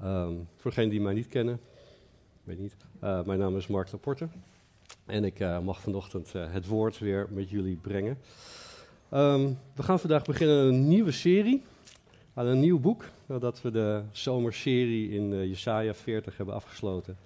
[0.00, 1.60] Ehm, voor degenen die mij niet kennen,
[2.44, 4.28] weet niet, eh, mijn naam is Mark Laporte
[5.06, 8.18] en ik eh, mag vanochtend eh, het woord weer met jullie brengen.
[9.08, 11.62] Ehm, we gaan vandaag beginnen een nieuwe serie
[12.34, 13.04] aan een nieuw boek.
[13.26, 17.16] Nadat we de zomerserie in Jesaja 40 hebben afgesloten,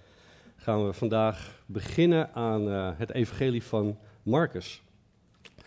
[0.56, 4.82] gaan we vandaag beginnen aan het evangelie van Marcus.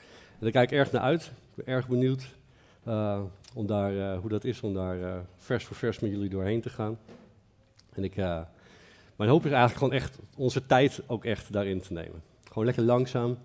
[0.09, 2.35] En daar kijk ik erg naar uit, ik ben erg benieuwd
[3.55, 6.61] om daar, eh, hoe dat is om daar uh, vers voor vers met jullie doorheen
[6.61, 6.99] te gaan.
[7.93, 8.41] En ik, uh,
[9.15, 12.21] mijn hoop is eigenlijk gewoon echt onze tijd ook echt daarin te nemen.
[12.47, 13.37] Gewoon lekker langzaam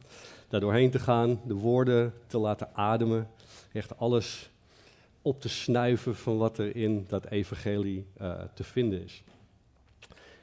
[0.49, 3.29] daar doorheen te gaan, de woorden te laten ademen,
[3.73, 4.51] echt alles
[5.23, 8.07] op te snuiven van wat er in dat evangelie
[8.55, 9.23] te vinden is.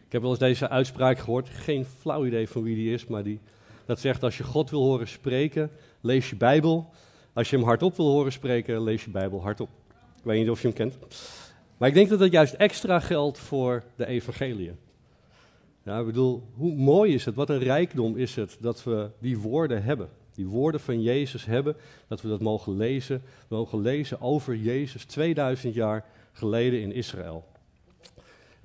[0.06, 3.24] Ik heb wel eens deze uitspraak gehoord, geen flauw idee van wie die is, maar
[3.24, 3.40] die,
[3.86, 6.90] dat zegt als je God wil horen spreken, lees je Bijbel.
[7.38, 9.70] Als je hem hardop wil horen spreken, lees je Bijbel hardop.
[10.18, 10.98] Ik weet niet of je hem kent.
[11.78, 14.70] Maar ik denk dat dat juist extra geldt voor de evangelie.
[15.84, 19.84] Ik bedoel, hoe mooi is het, wat een rijkdom is het dat we die woorden
[19.84, 20.10] hebben.
[20.34, 21.76] Die woorden van Jezus hebben,
[22.08, 23.22] dat we dat mogen lezen.
[23.48, 27.46] We mogen lezen over Jezus 2000 jaar geleden in Israël.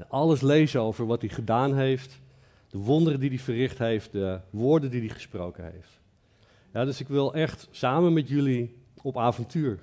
[0.09, 2.21] Alles lezen over wat hij gedaan heeft,
[2.71, 6.01] de wonderen die hij verricht heeft, de woorden die hij gesproken heeft.
[6.73, 9.79] Dus ik wil echt samen met jullie op avontuur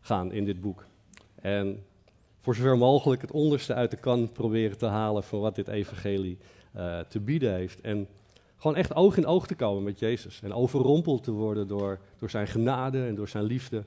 [0.00, 0.86] gaan in dit boek.
[1.34, 1.84] En
[2.40, 6.38] voor zover mogelijk het onderste uit de kan proberen te halen van wat dit evangelie
[6.76, 7.80] uh, te bieden heeft.
[7.80, 8.08] En
[8.56, 10.40] gewoon echt oog in oog te komen met Jezus.
[10.42, 13.84] En overrompeld te worden door, door zijn genade en door zijn liefde.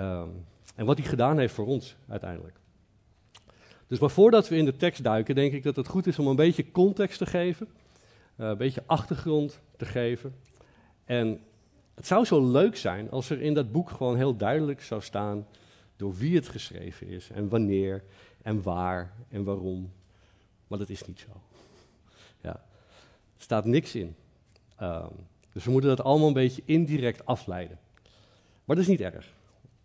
[0.00, 0.44] Um,
[0.74, 2.56] en wat hij gedaan heeft voor ons uiteindelijk.
[3.86, 6.26] Dus maar voordat we in de tekst duiken, denk ik dat het goed is om
[6.26, 7.68] een beetje context te geven.
[8.36, 10.34] Uh, een beetje achtergrond te geven.
[11.04, 11.40] En
[11.94, 15.46] het zou zo leuk zijn als er in dat boek gewoon heel duidelijk zou staan
[15.96, 18.04] door wie het geschreven is en wanneer
[18.42, 19.92] en waar en waarom.
[20.66, 21.40] Maar dat is niet zo.
[22.40, 22.54] Ja.
[23.36, 24.14] Er staat niks in.
[24.80, 25.10] Um,
[25.52, 27.78] dus we moeten dat allemaal een beetje indirect afleiden.
[28.64, 29.32] Maar dat is niet erg.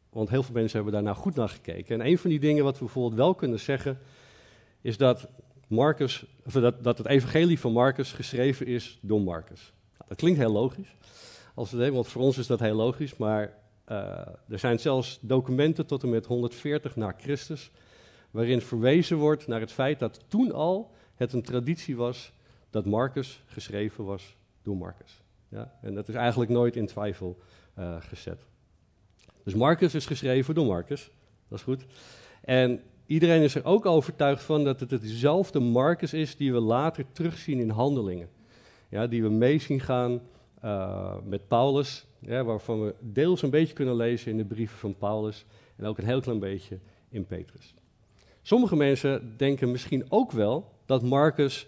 [0.09, 1.99] Want heel veel mensen hebben daar nou goed naar gekeken.
[1.99, 3.99] En een van die dingen wat we bijvoorbeeld wel kunnen zeggen,
[4.81, 5.27] is dat,
[5.67, 9.73] Marcus, dat, dat het evangelie van Marcus geschreven is door Marcus.
[9.97, 10.95] Nou, dat klinkt heel logisch
[11.57, 13.57] als we want voor ons is dat heel logisch, maar
[13.91, 13.97] uh,
[14.49, 17.71] er zijn zelfs documenten tot en met 140 na Christus,
[18.31, 22.33] waarin verwezen wordt naar het feit dat toen al het een traditie was
[22.69, 25.21] dat Marcus geschreven was door Marcus.
[25.49, 25.73] Ja?
[25.81, 27.37] En dat is eigenlijk nooit in twijfel
[27.79, 28.47] uh, gezet.
[29.43, 31.11] Dus Marcus is geschreven door Marcus,
[31.47, 31.85] dat is goed.
[32.41, 37.05] En iedereen is er ook overtuigd van dat het dezelfde Marcus is die we later
[37.11, 38.29] terugzien in handelingen.
[38.89, 40.21] Ja, die we mee zien gaan
[40.63, 45.45] uh, met Paulus, waarvan we deels een beetje kunnen lezen in de brieven van Paulus
[45.75, 46.79] en ook een heel klein beetje
[47.09, 47.73] in Petrus.
[48.41, 51.67] Sommige mensen denken misschien ook wel dat Marcus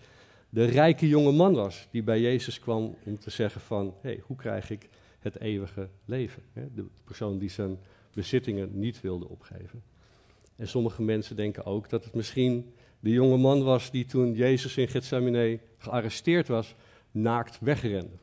[0.49, 4.37] de rijke jonge man was die bij Jezus kwam om te zeggen van, hey, hoe
[4.37, 4.89] krijg ik
[5.19, 6.43] het eeuwige leven?
[6.53, 7.77] De persoon die zijn
[8.13, 9.83] bezittingen niet wilde opgeven.
[10.55, 14.77] En sommige mensen denken ook dat het misschien de jonge man was die toen Jezus
[14.77, 16.75] in Gethsemane gearresteerd was,
[17.11, 18.15] naakt wegrende.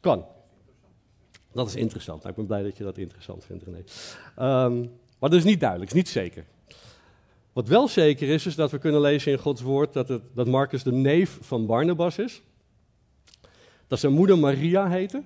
[0.00, 0.24] Kan.
[1.52, 2.18] Dat is interessant.
[2.18, 3.84] Nou, ik ben blij dat je dat interessant vindt, René.
[4.64, 4.80] Um,
[5.18, 6.44] maar dat is niet duidelijk, is niet zeker.
[7.52, 10.46] Wat wel zeker is, is dat we kunnen lezen in Gods woord dat, het, dat
[10.46, 12.42] Marcus de neef van Barnabas is.
[13.86, 15.22] Dat zijn moeder Maria heette,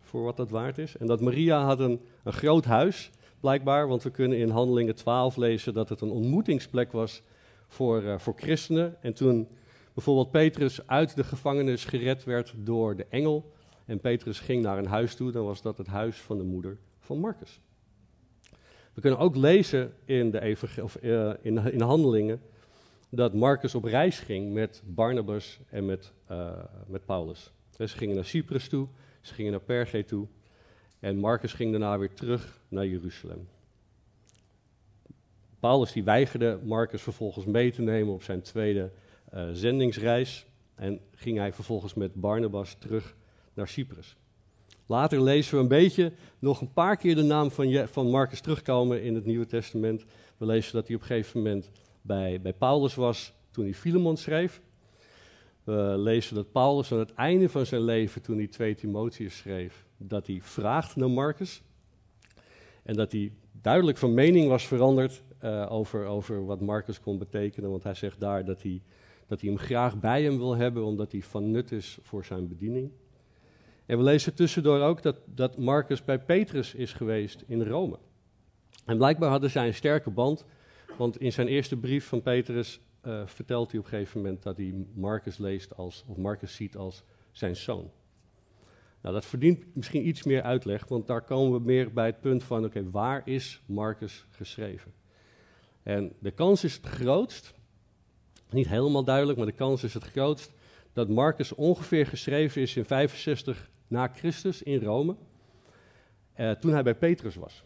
[0.00, 0.96] voor wat dat waard is.
[0.96, 3.10] En dat Maria had een, een groot huis,
[3.40, 7.22] blijkbaar, want we kunnen in Handelingen 12 lezen dat het een ontmoetingsplek was
[7.68, 8.96] voor, uh, voor christenen.
[9.02, 9.48] En toen
[9.94, 13.52] bijvoorbeeld Petrus uit de gevangenis gered werd door de engel,
[13.84, 16.78] en Petrus ging naar een huis toe, dan was dat het huis van de moeder
[16.98, 17.60] van Marcus.
[18.94, 22.40] We kunnen ook lezen in de, of, uh, in, in handelingen
[23.08, 26.52] dat Marcus op reis ging met Barnabas en met, uh,
[26.86, 27.52] met Paulus.
[27.70, 28.88] Ze gingen naar Cyprus toe,
[29.20, 30.26] ze gingen naar Perge toe
[31.00, 33.48] en Marcus ging daarna weer terug naar Jeruzalem.
[35.60, 38.90] Paulus die weigerde Marcus vervolgens mee te nemen op zijn tweede
[39.34, 43.16] uh, zendingsreis en ging hij vervolgens met Barnabas terug
[43.54, 44.16] naar Cyprus.
[44.86, 49.02] Later lezen we een beetje, nog een paar keer de naam van, van Marcus terugkomen
[49.02, 50.04] in het Nieuwe Testament.
[50.36, 51.70] We lezen dat hij op een gegeven moment
[52.02, 54.60] bij, bij Paulus was toen hij Filemon schreef.
[55.64, 59.84] We lezen dat Paulus aan het einde van zijn leven, toen hij 2 Timotheus schreef,
[59.96, 61.62] dat hij vraagt naar Marcus.
[62.82, 67.70] En dat hij duidelijk van mening was veranderd uh, over, over wat Marcus kon betekenen.
[67.70, 68.82] Want hij zegt daar dat hij,
[69.26, 72.48] dat hij hem graag bij hem wil hebben, omdat hij van nut is voor zijn
[72.48, 72.90] bediening.
[73.86, 77.98] En we lezen tussendoor ook dat, dat Marcus bij Petrus is geweest in Rome.
[78.84, 80.44] En blijkbaar hadden zij een sterke band,
[80.98, 84.56] want in zijn eerste brief van Petrus uh, vertelt hij op een gegeven moment dat
[84.56, 87.02] hij Marcus leest als, of Marcus ziet als
[87.32, 87.90] zijn zoon.
[89.00, 92.44] Nou, dat verdient misschien iets meer uitleg, want daar komen we meer bij het punt
[92.44, 94.92] van, oké, waar is Marcus geschreven?
[95.82, 97.54] En de kans is het grootst,
[98.50, 100.52] niet helemaal duidelijk, maar de kans is het grootst,
[100.92, 105.16] dat Marcus ongeveer geschreven is in 65 na Christus in Rome,
[106.36, 107.64] uh, toen hij bij Petrus was.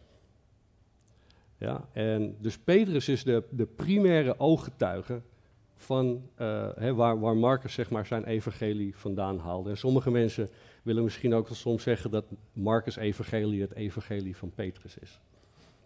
[1.59, 5.21] Ja, en dus Petrus is de, de primaire ooggetuige
[5.77, 9.71] van uh, waar, waar Marcus zeg maar, zijn evangelie vandaan haalde.
[9.71, 10.49] En sommige mensen
[10.83, 15.21] willen misschien ook soms zeggen dat Marcus' evangelie het evangelie van Petrus is.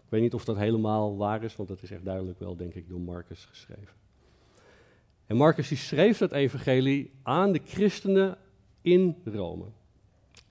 [0.03, 2.73] Ik weet niet of dat helemaal waar is, want dat is echt duidelijk wel, denk
[2.73, 3.95] ik, door Marcus geschreven.
[5.25, 8.37] En Marcus die schreef dat evangelie aan de christenen
[8.81, 9.65] in Rome.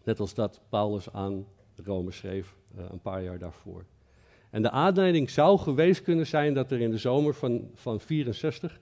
[0.04, 1.46] Net als dat Paulus aan
[1.84, 3.84] Rome schreef uh, een paar jaar daarvoor.
[4.50, 8.72] En de aanleiding zou geweest kunnen zijn dat er in de zomer van, van 64,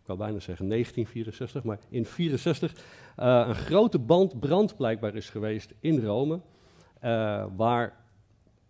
[0.00, 5.30] ik wou bijna zeggen 1964, maar in 64 uh, een grote band brand blijkbaar is
[5.30, 6.40] geweest in Rome,
[7.04, 7.96] uh, waar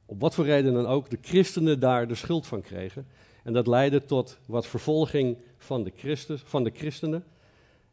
[0.06, 3.06] op wat voor reden dan ook de christenen daar de schuld van kregen.
[3.44, 7.24] En dat leidde tot wat vervolging van de, Christus, van de christenen.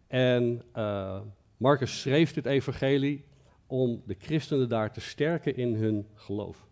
[0.07, 0.61] En
[1.57, 3.23] Marcus schreef dit evangelie
[3.67, 6.67] om de christenen daar te sterken in hun geloof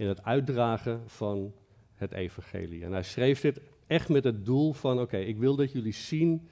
[0.00, 1.52] in het uitdragen van
[1.94, 2.84] het evangelie.
[2.84, 6.48] En hij schreef dit echt met het doel van, oké, ik wil dat jullie zien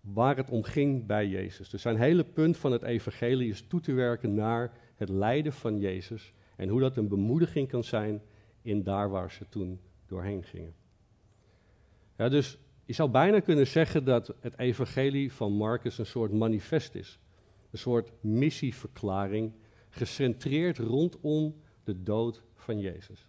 [0.00, 1.68] waar het om ging bij Jezus.
[1.68, 5.78] Dus zijn hele punt van het evangelie is toe te werken naar het lijden van
[5.78, 8.22] Jezus en hoe dat een bemoediging kan zijn
[8.62, 10.74] in daar waar ze toen doorheen gingen.
[12.16, 16.94] Ja, dus je zou bijna kunnen zeggen dat het evangelie van Marcus een soort manifest
[16.94, 17.18] is.
[17.72, 19.52] Een soort missieverklaring,
[19.88, 21.54] gecentreerd rondom
[21.84, 23.26] de dood van Jezus.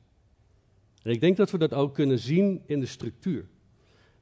[1.04, 3.48] En ik denk dat we dat ook kunnen zien in de structuur.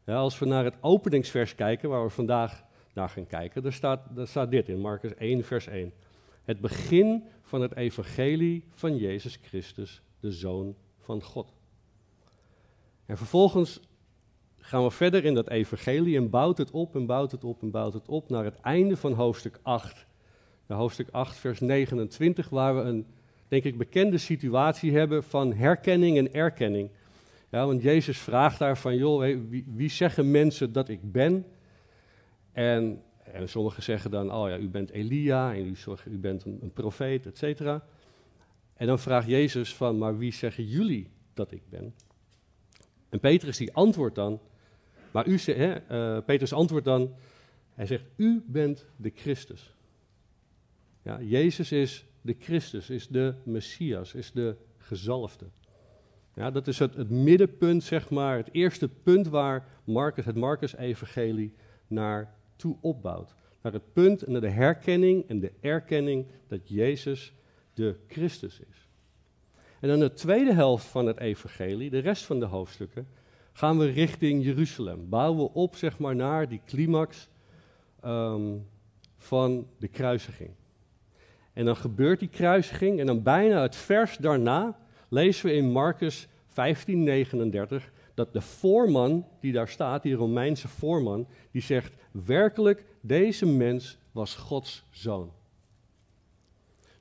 [0.05, 2.63] Ja, als we naar het openingsvers kijken, waar we vandaag
[2.93, 5.93] naar gaan kijken, daar staat, staat dit in, Marcus 1, vers 1.
[6.43, 11.53] Het begin van het evangelie van Jezus Christus, de Zoon van God.
[13.05, 13.79] En vervolgens
[14.57, 17.71] gaan we verder in dat evangelie en bouwt het op en bouwt het op en
[17.71, 20.05] bouwt het op naar het einde van hoofdstuk 8.
[20.75, 23.05] Hoofdstuk 8, vers 29, waar we een
[23.51, 26.89] denk ik, bekende situatie hebben van herkenning en erkenning.
[27.49, 31.45] Ja, want Jezus vraagt daar van, joh, wie, wie zeggen mensen dat ik ben?
[32.51, 35.75] En, en, sommigen zeggen dan, oh ja, u bent Elia en u,
[36.09, 37.83] u bent een, een profeet, et cetera.
[38.73, 41.93] En dan vraagt Jezus van, maar wie zeggen jullie dat ik ben?
[43.09, 44.39] En Petrus die antwoordt dan,
[45.11, 47.13] maar u, hè, uh, Petrus antwoordt dan,
[47.73, 49.73] hij zegt, u bent de Christus.
[51.01, 55.45] Ja, Jezus is de Christus, is de Messias, is de gezalfde.
[56.35, 61.53] Ja, dat is het, het middenpunt, zeg maar, het eerste punt waar Marcus, het Marcus-evangelie
[61.87, 63.35] naar toe opbouwt.
[63.61, 67.33] Naar het punt en naar de herkenning en de erkenning dat Jezus
[67.73, 68.89] de Christus is.
[69.79, 73.07] En dan de tweede helft van het evangelie, de rest van de hoofdstukken,
[73.53, 75.09] gaan we richting Jeruzalem.
[75.09, 77.29] Bouwen we op, zeg maar, naar die climax
[78.05, 78.67] um,
[79.17, 80.51] van de kruisiging.
[81.53, 84.77] En dan gebeurt die kruisiging en dan bijna het vers daarna
[85.09, 91.61] lezen we in Marcus 15:39 dat de voorman die daar staat, die Romeinse voorman, die
[91.61, 95.31] zegt werkelijk deze mens was Gods zoon.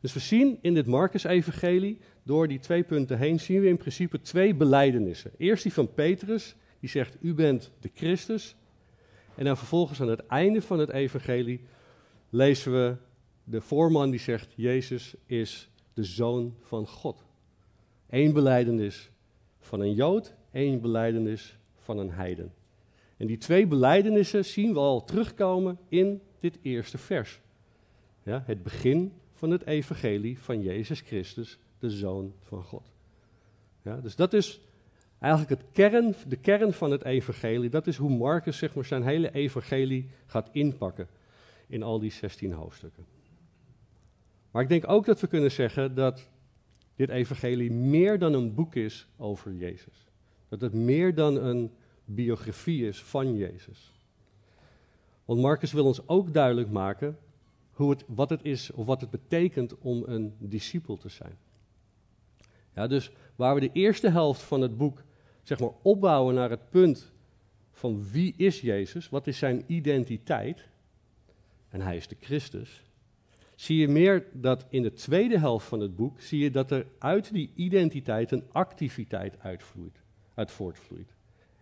[0.01, 4.21] Dus we zien in dit Marcus-evangelie, door die twee punten heen, zien we in principe
[4.21, 5.31] twee belijdenissen.
[5.37, 8.57] Eerst die van Petrus, die zegt, u bent de Christus.
[9.35, 11.61] En dan vervolgens aan het einde van het evangelie
[12.31, 12.97] lezen we
[13.51, 17.25] de voorman die zegt, Jezus is de zoon van God.
[18.09, 19.11] Eén beleidenis
[19.61, 22.53] van een Jood, één beleidenis van een heiden.
[23.17, 27.41] En die twee belijdenissen zien we al terugkomen in dit eerste vers.
[28.23, 32.93] Ja, het begin van het evangelie van Jezus Christus, de Zoon van God.
[33.83, 34.61] Ja, dus dat is
[35.19, 37.71] eigenlijk het kern, de kern van het evangelie.
[37.71, 41.09] Dat is hoe Marcus zeg maar, zijn hele evangelie gaat inpakken
[41.67, 43.05] in al die 16 hoofdstukken.
[44.51, 46.29] Maar ik denk ook dat we kunnen zeggen dat
[46.97, 50.07] dit evangelie meer dan een boek is over Jezus.
[50.49, 51.71] Dat het meer dan een
[52.05, 53.93] biografie is van Jezus.
[55.25, 57.19] Want Marcus wil ons ook duidelijk maken
[57.71, 61.39] hoe het, wat het is of wat het betekent om een discipel te zijn.
[62.75, 65.03] Ja, dus waar we de eerste helft van het boek
[65.43, 67.13] zeg maar, opbouwen naar het punt
[67.71, 70.69] van wie is Jezus, wat is zijn identiteit,
[71.69, 72.83] en hij is de Christus,
[73.61, 76.87] zie je meer dat in de tweede helft van het boek, zie je dat er
[76.99, 80.03] uit die identiteit een activiteit uitvloeit,
[80.35, 81.15] uit voortvloeit.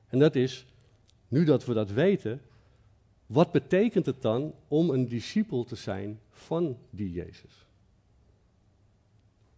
[0.08, 0.66] En dat is,
[1.28, 2.40] nu dat we dat weten,
[3.26, 7.66] wat betekent het dan om een discipel te zijn van die Jezus?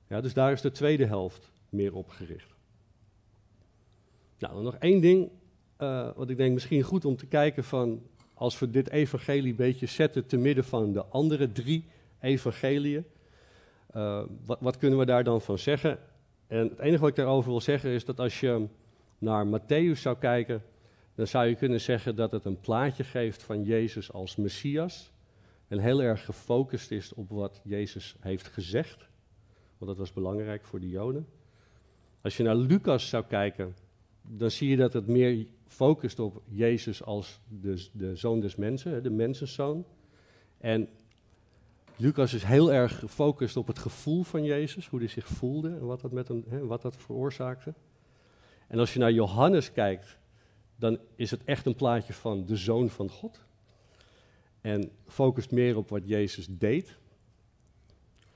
[0.06, 2.54] Ja, dus daar is de tweede helft meer op gericht.
[4.38, 5.30] Nou, nog één ding,
[5.78, 8.02] uh, wat ik denk misschien goed om te kijken van,
[8.34, 11.84] als we dit evangelie een beetje zetten te midden van de andere drie
[12.20, 13.04] evangeliën,
[13.96, 15.98] uh, wat, wat, kunnen we daar dan van zeggen?
[16.46, 18.66] En het enige wat ik daarover wil zeggen is dat als je
[19.18, 20.62] naar Matthäus zou kijken,
[21.14, 25.12] dan zou je kunnen zeggen dat het een plaatje geeft van Jezus als Messias.
[25.68, 29.08] En heel erg gefocust is op wat Jezus heeft gezegd.
[29.78, 31.26] Want dat was belangrijk voor de Joden.
[32.20, 33.74] Als je naar Lucas zou kijken,
[34.22, 39.02] dan zie je dat het meer focust op Jezus als de, de zoon des mensen,
[39.02, 39.84] de mensenzoon.
[40.58, 40.88] En
[42.00, 45.86] Lucas is heel erg gefocust op het gevoel van Jezus, hoe hij zich voelde en
[45.86, 47.74] wat dat, met hem, hè, wat dat veroorzaakte.
[48.66, 50.18] En als je naar Johannes kijkt,
[50.76, 53.44] dan is het echt een plaatje van de zoon van God.
[54.60, 56.98] En focust meer op wat Jezus deed.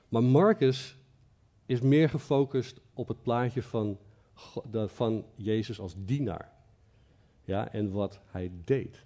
[0.09, 0.97] Maar Marcus
[1.65, 3.97] is meer gefocust op het plaatje van,
[4.85, 6.51] van Jezus als dienaar.
[7.43, 9.04] Ja, en wat hij deed.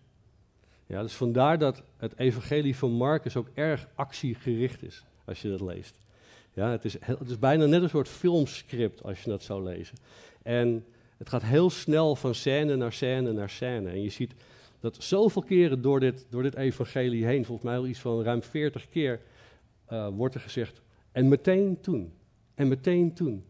[0.90, 5.62] Ja, dus vandaar dat het evangelie van Marcus ook erg actiegericht is, als je dat
[5.62, 5.98] leest.
[6.54, 9.98] Ja, het, is, het is bijna net een soort filmscript als je dat zou lezen.
[10.44, 10.86] En
[11.18, 13.90] het gaat heel snel van scène naar scène naar scène.
[13.90, 14.34] En je ziet
[14.80, 18.44] dat zoveel keren door dit, door dit evangelie heen, volgens mij al iets van ruim
[18.44, 19.22] 40 keer,
[19.92, 20.82] uh, wordt er gezegd,
[21.12, 22.14] en meteen toen,
[22.56, 23.46] en meteen toen.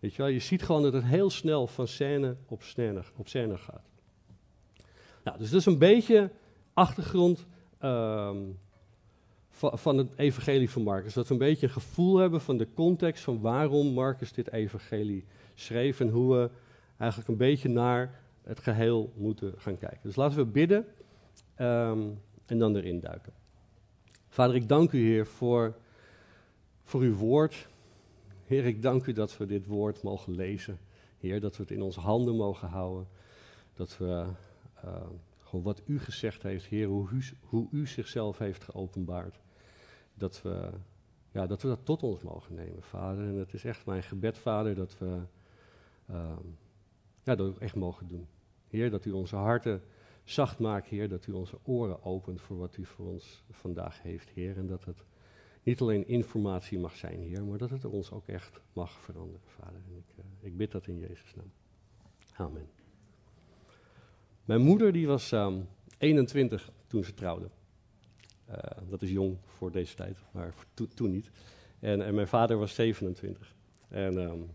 [0.00, 3.28] Weet je wel, je ziet gewoon dat het heel snel van scène op scène, op
[3.28, 3.84] scène gaat.
[5.24, 6.30] Nou, dus dat is een beetje
[6.74, 7.46] achtergrond
[7.82, 8.58] um,
[9.50, 11.14] van, van het evangelie van Marcus.
[11.14, 15.24] Dat we een beetje een gevoel hebben van de context van waarom Marcus dit evangelie
[15.54, 16.50] schreef en hoe we
[16.96, 20.00] eigenlijk een beetje naar het geheel moeten gaan kijken.
[20.02, 20.86] Dus laten we bidden
[21.58, 23.32] um, en dan erin duiken.
[24.28, 25.76] Vader, ik dank u, Heer, voor,
[26.84, 27.68] voor uw woord.
[28.46, 30.78] Heer, ik dank u dat we dit woord mogen lezen.
[31.18, 33.08] Heer, dat we het in onze handen mogen houden.
[33.74, 34.24] Dat we
[34.84, 34.96] uh,
[35.62, 36.86] wat u gezegd heeft, Heer,
[37.40, 39.40] hoe u, zichzelf heeft geopenbaard.
[40.14, 40.70] Dat we,
[41.30, 43.28] ja, dat we dat tot ons mogen nemen, Vader.
[43.28, 45.20] En het is echt mijn gebed, Vader, dat we.
[46.10, 46.36] Uh,
[47.22, 48.26] ja, dat we echt mogen doen.
[48.68, 49.82] Heer, dat u onze harten
[50.24, 54.28] zacht maakt, Heer, dat u onze oren opent voor wat u voor ons vandaag heeft,
[54.28, 54.56] Heer.
[54.56, 55.04] En dat het
[55.62, 59.80] niet alleen informatie mag zijn, Heer, maar dat het ons ook echt mag veranderen, Vader.
[59.86, 61.52] En ik, uh, ik bid dat in Jezus' naam.
[62.36, 62.83] Amen.
[64.44, 65.60] Mijn moeder die was um, ehm,
[65.98, 67.48] 21 toen ze trouwde.
[68.48, 68.56] Uh,
[68.88, 71.30] dat is jong voor deze tijd, maar to toen niet.
[71.80, 73.54] En, en, mijn vader was 27.
[73.88, 74.50] En um,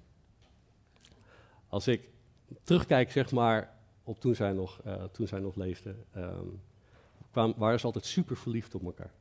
[1.68, 2.10] als ik
[2.64, 6.62] terugkijk, zeg maar, op toen zij nog, uh, toen zij nog leefde, um,
[7.32, 9.12] kwam, waren ze altijd super verliefd op elkaar.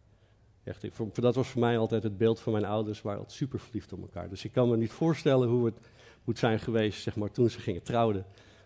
[0.64, 3.60] Echt, voor, dat was voor mij altijd het beeld van mijn ouders, waren altijd super
[3.60, 4.28] verliefd op elkaar.
[4.28, 5.78] Dus ik kan me niet voorstellen hoe het
[6.25, 8.25] moet zijn geweest, zeg maar, toen ze gingen trouwen.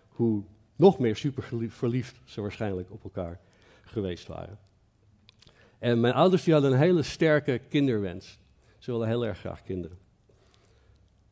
[0.08, 0.42] Hoe
[0.76, 3.40] nog meer super verliefd ze waarschijnlijk op elkaar
[3.82, 4.58] geweest waren.
[5.78, 8.38] En mijn ouders die hadden een hele sterke kinderwens.
[8.78, 9.98] Ze wilden heel erg graag kinderen.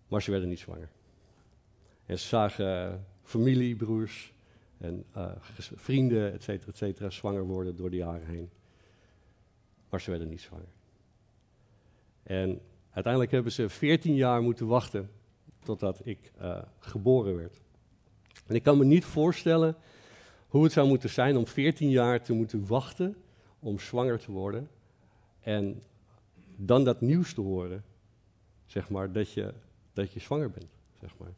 [0.08, 0.88] Maar ze werden niet zwanger.
[2.06, 4.32] En ze zagen familie, broers
[4.78, 5.30] en uh,
[5.74, 8.50] vrienden, et cetera, et cetera, zwanger worden door de jaren heen.
[9.88, 10.72] Maar ze werden niet zwanger.
[12.22, 15.10] En uiteindelijk hebben ze 14 jaar moeten wachten
[15.62, 17.60] totdat ik uh, geboren werd.
[18.46, 19.76] En ik kan me niet voorstellen
[20.48, 23.16] hoe het zou moeten zijn om 14 jaar te moeten wachten
[23.58, 24.68] om zwanger te worden.
[25.40, 25.82] En
[26.56, 27.84] dan dat nieuws te horen,
[28.66, 29.54] zeg maar, dat je,
[29.92, 30.70] dat je zwanger bent,
[31.00, 31.30] zeg maar.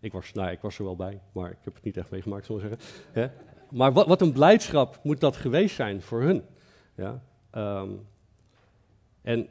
[0.00, 2.46] Ik was, nou, ik was er wel bij, maar ik heb het niet echt meegemaakt,
[2.46, 2.78] zullen
[3.12, 3.32] zeggen.
[3.70, 6.42] Maar wat, wat, een blijdschap moet dat geweest zijn voor hun.
[6.94, 7.22] Ja?
[7.54, 8.06] Um,
[9.22, 9.48] en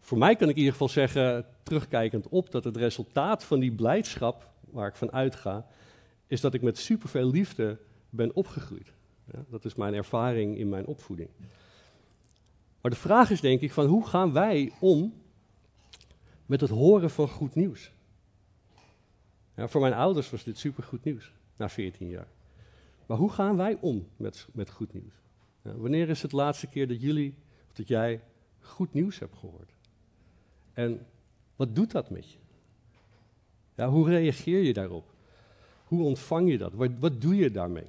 [0.00, 3.72] voor mij kan ik in ieder geval zeggen, terugkijkend op, dat het resultaat van die
[3.72, 5.66] blijdschap, waar ik van uitga,
[6.34, 7.78] is dat ik met superveel liefde
[8.10, 8.92] ben opgegroeid.
[9.32, 9.44] Ja?
[9.48, 11.28] Dat is mijn ervaring in mijn opvoeding.
[12.80, 15.14] Maar de vraag is denk ik van hoe gaan wij om
[16.46, 17.92] met het horen van goed nieuws?
[19.56, 22.28] Ja, voor mijn ouders was dit supergoed nieuws, na 14 jaar.
[23.06, 25.14] Maar hoe gaan wij om met, met goed nieuws?
[25.62, 27.34] Ja, wanneer is het laatste keer dat jullie,
[27.68, 28.20] of dat jij
[28.60, 29.72] goed nieuws hebt gehoord?
[30.72, 31.06] En
[31.56, 32.38] wat doet dat met je?
[33.74, 35.13] Ja, hoe reageer je daarop?
[35.94, 36.72] Hoe ontvang je dat?
[36.72, 37.86] Wat, wat doe je daarmee?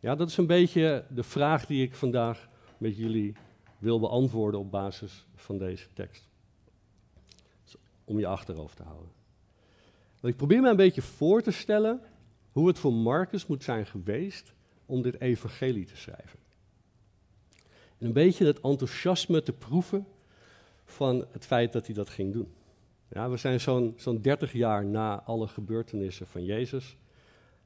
[0.00, 3.34] Ja, dat is een beetje de vraag die ik vandaag met jullie
[3.78, 6.28] wil beantwoorden op basis van deze tekst.
[8.04, 9.08] Om je achterhoofd te houden.
[10.22, 12.00] Ik probeer me een beetje voor te stellen
[12.52, 14.52] hoe het voor Marcus moet zijn geweest
[14.86, 16.38] om dit evangelie te schrijven.
[17.98, 20.06] En een beetje het enthousiasme te proeven
[20.84, 22.52] van het feit dat hij dat ging doen.
[23.08, 26.96] Ja, we zijn zo'n zo'n 30 jaar na alle gebeurtenissen van Jezus.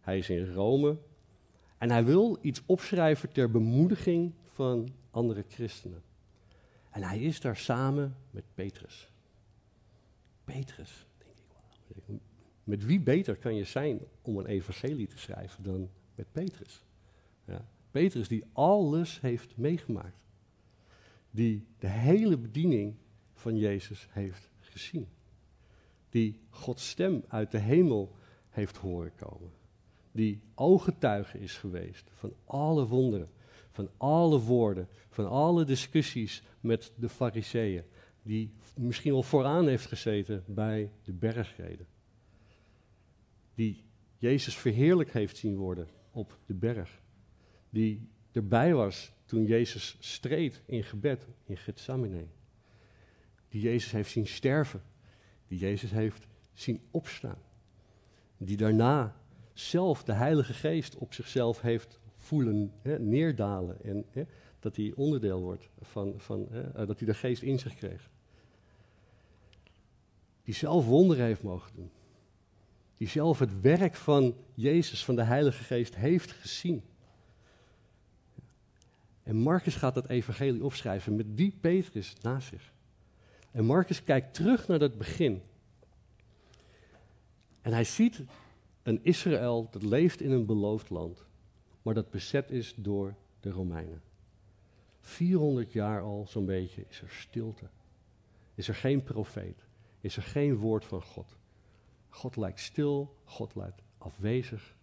[0.08, 0.98] Hij is in Rome
[1.78, 6.02] en hij wil iets opschrijven ter bemoediging van andere christenen.
[6.90, 9.10] En hij is daar samen met Petrus.
[10.44, 11.36] Petrus, denk
[12.06, 12.20] ik.
[12.64, 16.84] Met wie beter kan je zijn om een evangelie te schrijven dan met Petrus?
[17.44, 17.68] Ja.
[17.90, 20.22] Petrus die alles heeft meegemaakt.
[21.30, 22.94] Die de hele bediening
[23.32, 25.08] van Jezus heeft gezien.
[26.08, 28.16] Die Gods stem uit de hemel
[28.48, 29.56] heeft horen komen.
[30.12, 33.28] Die ooggetuige is geweest van alle wonderen,
[33.70, 37.82] van alle woorden, van alle discussies met de fariseeën.
[38.22, 41.86] Die misschien wel vooraan heeft gezeten bij de bergreden.
[43.54, 43.84] Die
[44.16, 47.00] Jezus verheerlijk heeft zien worden op de berg.
[47.70, 52.26] Die erbij was toen Jezus streed in gebed in Gethsemane.
[53.48, 54.82] Die Jezus heeft zien sterven.
[55.48, 57.38] Die Jezus heeft zien opstaan.
[58.36, 59.16] Die daarna
[59.60, 63.84] zelf de Heilige Geest op zichzelf heeft voelen hè, neerdalen.
[63.84, 64.22] En hè,
[64.60, 68.10] dat hij onderdeel wordt van, van hè, eh, dat hij de Geest in zich kreeg.
[70.42, 71.90] Die zelf wonderen heeft mogen doen.
[72.94, 76.82] Die zelf het werk van Jezus, van de Heilige Geest, heeft gezien.
[79.22, 82.72] En Marcus gaat dat evangelie opschrijven met die Petrus naast zich.
[83.50, 85.42] En Marcus kijkt terug naar dat begin.
[87.60, 88.22] En hij ziet
[88.88, 91.26] een Israël dat leeft in een beloofd land,
[91.82, 94.02] maar dat bezet is door de Romeinen.
[95.00, 97.68] 400 jaar al zo'n beetje is er stilte.
[98.54, 99.66] Is er geen profeet.
[100.00, 101.36] Is er geen woord van God.
[102.08, 104.76] God lijkt stil, God lijkt afwezig.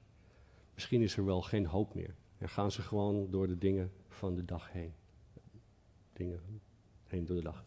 [0.73, 2.15] Misschien is er wel geen hoop meer.
[2.37, 4.93] En gaan ze gewoon door de dingen van de dag heen.
[6.13, 6.61] Dingen
[7.07, 7.63] heen door de dag.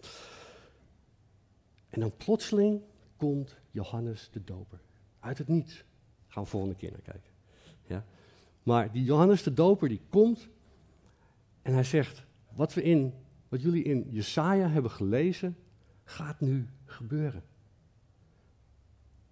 [1.88, 2.82] En dan plotseling
[3.16, 4.80] komt Johannes de Doper.
[5.20, 5.86] Uit het niets.
[6.28, 7.30] Gaan we volgende keer naar kijken.
[7.86, 8.04] Ja?
[8.62, 10.48] Maar die Johannes de Doper die komt
[11.62, 13.14] en hij zegt, wat, we in,
[13.48, 15.56] wat jullie in Jesaja hebben gelezen,
[16.04, 17.42] gaat nu gebeuren.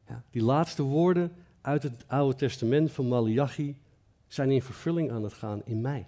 [0.08, 3.76] Ja, die laatste woorden uit het Oude Testament van Malachi
[4.26, 6.06] zijn in vervulling aan het gaan in mij.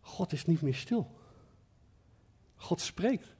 [0.00, 1.10] God is niet meer stil.
[2.56, 3.34] God spreekt.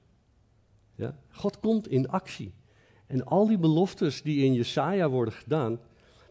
[0.94, 1.16] Ja?
[1.28, 2.52] God komt in actie.
[3.10, 5.80] En al die beloftes die in Jesaja worden gedaan,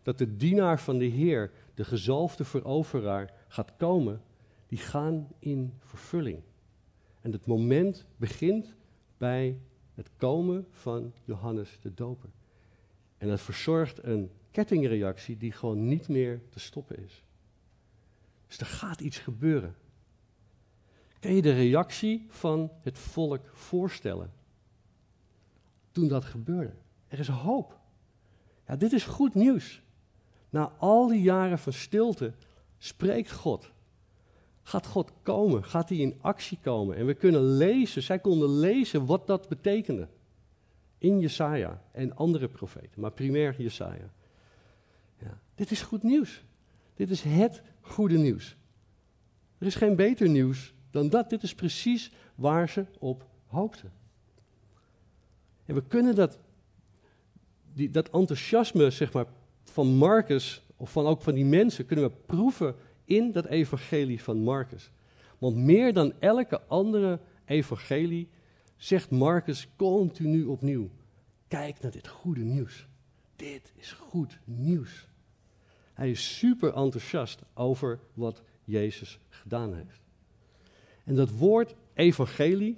[0.03, 4.21] dat de dienaar van de Heer, de gezalfde veroveraar, gaat komen,
[4.67, 6.41] die gaan in vervulling.
[7.21, 8.75] En het moment begint
[9.17, 9.59] bij
[9.93, 12.29] het komen van Johannes de Doper.
[13.17, 17.23] En dat verzorgt een kettingreactie die gewoon niet meer te stoppen is.
[18.47, 19.75] Dus er gaat iets gebeuren.
[21.19, 24.37] Kun je de reactie van het volk voorstellen?
[25.91, 26.73] Toen dat gebeurde.
[27.07, 27.79] Er is hoop.
[28.67, 29.81] Ja, dit is goed nieuws.
[30.49, 32.33] Na al die jaren van stilte
[32.77, 33.71] spreekt God.
[34.61, 35.63] Gaat God komen?
[35.63, 36.95] Gaat hij in actie komen?
[36.95, 40.07] En we kunnen lezen, zij konden lezen wat dat betekende.
[40.97, 44.13] In Jesaja en andere profeten, maar primair Jesaja.
[45.17, 46.43] Ja, dit is goed nieuws.
[46.95, 48.57] Dit is het goede nieuws.
[49.57, 51.29] Er is geen beter nieuws dan dat.
[51.29, 53.91] Dit is precies waar ze op hoopten.
[55.69, 56.39] En we kunnen dat,
[57.73, 59.25] die, dat enthousiasme zeg maar,
[59.63, 64.37] van Marcus, of van ook van die mensen, kunnen we proeven in dat evangelie van
[64.37, 64.91] Marcus.
[65.37, 68.29] Want meer dan elke andere evangelie
[68.77, 70.89] zegt Marcus continu opnieuw:
[71.47, 72.87] kijk naar dit goede nieuws.
[73.35, 75.07] Dit is goed nieuws.
[75.93, 80.01] Hij is super enthousiast over wat Jezus gedaan heeft.
[81.03, 82.77] En dat woord evangelie,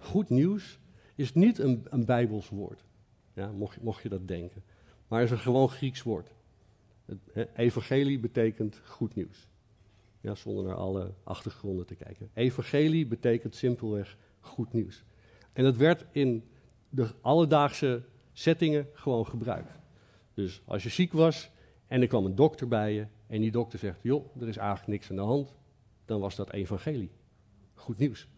[0.00, 0.78] goed nieuws,
[1.14, 2.84] is niet een, een Bijbels woord.
[3.34, 4.62] Ja, mocht, mocht je dat denken.
[5.08, 6.30] Maar is een gewoon Grieks woord.
[7.04, 9.48] Het, evangelie betekent goed nieuws.
[10.20, 12.30] Ja, zonder naar alle achtergronden te kijken.
[12.34, 15.04] Evangelie betekent simpelweg goed nieuws.
[15.52, 16.44] En dat werd in
[16.88, 19.78] de alledaagse settingen gewoon gebruikt.
[20.34, 21.50] Dus als je ziek was
[21.86, 24.88] En er kwam een dokter bij je en die dokter zegt, joh, er is eigenlijk
[24.88, 25.54] niks aan de hand.
[26.04, 27.10] Dan was dat evangelie.
[27.74, 28.28] Goed nieuws.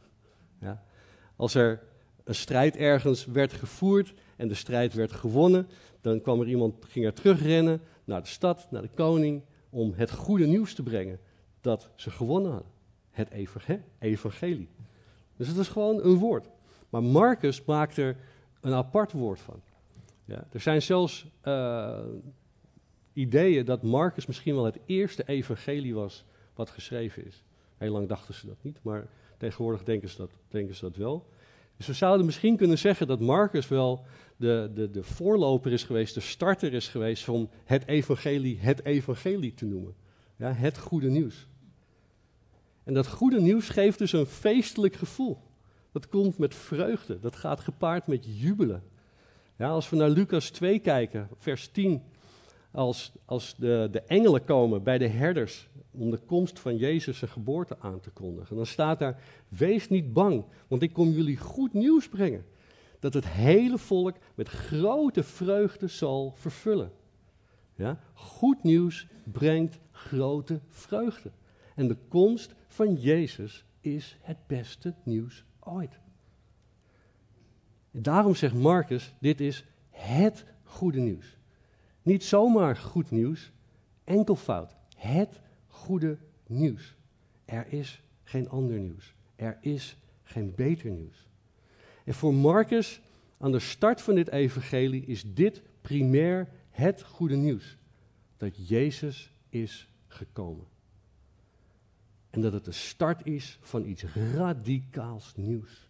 [0.61, 0.85] Ja.
[1.37, 1.83] Als er
[2.27, 5.69] een strijd ergens werd gevoerd en de strijd werd gewonnen,
[6.01, 10.11] dan kwam er iemand, ging er terugrennen naar de stad, naar de koning, om het
[10.11, 11.21] goede nieuws te brengen
[11.61, 12.71] dat ze gewonnen hadden.
[13.11, 13.31] Het
[13.99, 14.69] evangelie.
[15.37, 16.49] Dus het is gewoon een woord.
[16.89, 18.17] Maar Marcus maakt er
[18.61, 19.61] een apart woord van.
[20.25, 21.99] Ja, er zijn zelfs uh,
[23.13, 27.45] ideeën dat Marcus misschien wel het eerste evangelie was wat geschreven is.
[27.77, 31.27] Heel lang dachten ze dat niet, maar tegenwoordig denken ze dat, denken ze dat wel.
[31.77, 34.05] Dus we zouden misschien kunnen zeggen dat Marcus wel
[34.37, 39.55] de, de, de voorloper is geweest, de starter is geweest van het evangelie, het evangelie
[39.55, 39.95] te noemen.
[40.37, 41.49] Ja, het goede nieuws.
[42.85, 45.39] En dat goede nieuws geeft dus een feestelijk gevoel.
[45.93, 48.83] Dat komt met vreugde, dat gaat gepaard met jubelen.
[49.59, 52.03] Ja, als we naar Lucas 2 kijken, vers 10,
[52.77, 57.77] als, als de, de engelen komen bij de herders om de komst van Jezus' geboorte
[57.81, 62.09] aan te kondigen, dan staat daar, wees niet bang, want ik kom jullie goed nieuws
[62.09, 62.45] brengen.
[62.99, 66.93] Dat het hele volk met grote vreugde zal vervullen.
[67.75, 68.01] Ja?
[68.13, 71.31] Goed nieuws brengt grote vreugde.
[71.75, 75.99] En de komst van Jezus is het beste nieuws ooit.
[77.91, 81.36] daarom zegt Marcus, dit is het goede nieuws.
[82.07, 83.53] Niet zomaar goed nieuws,
[84.05, 84.77] enkelvoud.
[84.97, 86.95] Het goede nieuws.
[87.45, 89.15] Er is geen ander nieuws.
[89.37, 91.29] Er is geen beter nieuws.
[92.05, 93.01] En voor Marcus,
[93.39, 97.77] aan de start van dit evangelie, is dit primair het goede nieuws.
[98.37, 100.67] Dat Jezus is gekomen.
[102.31, 105.89] En dat het de start is van iets radicaals nieuws.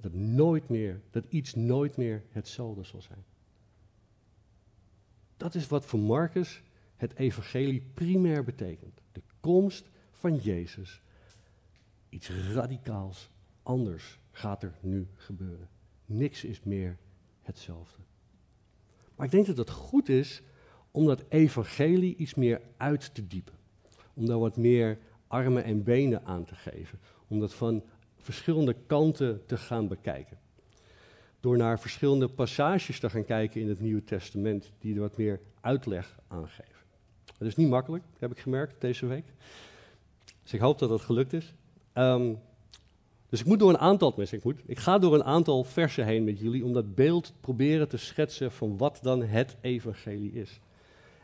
[0.00, 3.24] Dat nooit meer, dat iets nooit meer hetzelfde zal zijn.
[5.36, 6.62] Dat is wat voor Marcus
[6.96, 9.00] het evangelie primair betekent.
[9.12, 11.02] De komst van Jezus.
[12.08, 13.30] Iets radicaals
[13.62, 15.68] anders gaat er nu gebeuren.
[16.06, 16.96] Niks is meer
[17.42, 18.02] hetzelfde.
[19.16, 20.42] Maar ik denk dat het goed is
[20.90, 23.54] om dat evangelie iets meer uit te diepen.
[24.14, 26.98] Om daar wat meer armen en benen aan te geven.
[27.28, 27.84] Om dat van
[28.16, 30.38] verschillende kanten te gaan bekijken
[31.46, 35.40] door naar verschillende passages te gaan kijken in het Nieuwe Testament, die er wat meer
[35.60, 36.82] uitleg aan geven.
[37.38, 39.24] Dat is niet makkelijk, heb ik gemerkt deze week.
[40.42, 41.54] Dus ik hoop dat dat gelukt is.
[41.92, 42.34] Ehm,
[43.28, 46.04] dus ik moet door een aantal, mensen, ik, moet, ik ga door een aantal versen
[46.04, 50.60] heen met jullie om dat beeld proberen te schetsen van wat dan het evangelie is.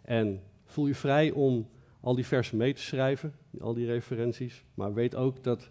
[0.02, 1.68] En voel je vrij om
[2.00, 5.70] al die versen mee te schrijven, al die referenties, maar weet ook dat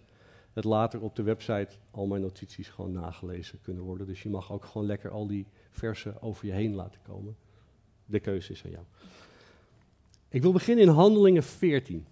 [0.54, 4.08] het later op de website al mijn notities gewoon nagelezen kunnen worden.
[4.08, 7.36] Dus je mag ook gewoon lekker al die versen over je heen laten komen.
[8.06, 8.84] De keuze is aan jou.
[10.30, 12.06] Ik wil beginnen in Handelingen 14.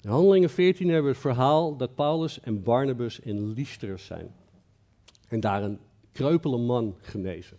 [0.00, 4.34] In Handelingen 14 hebben we het verhaal dat Paulus en Barnabas in Lystra zijn.
[5.28, 5.78] En daar een
[6.12, 7.58] kreupele man genezen.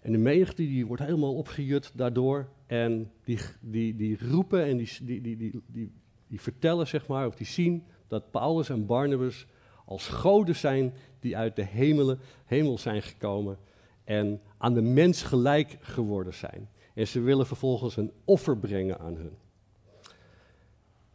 [0.00, 2.48] En de menigte die wordt helemaal opgejut daardoor.
[2.66, 5.92] En die, die, die roepen en die, die, die, die
[6.32, 9.46] die vertellen, zeg maar, of die zien dat Paulus en Barnabas
[9.84, 13.58] als goden zijn die uit de hemelen, hemel zijn gekomen
[14.04, 16.68] en aan de mens gelijk geworden zijn.
[16.94, 19.36] En ze willen vervolgens een offer brengen aan hun.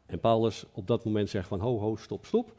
[0.06, 2.54] En Paulus op dat moment zegt van ho, ho, stop, stop.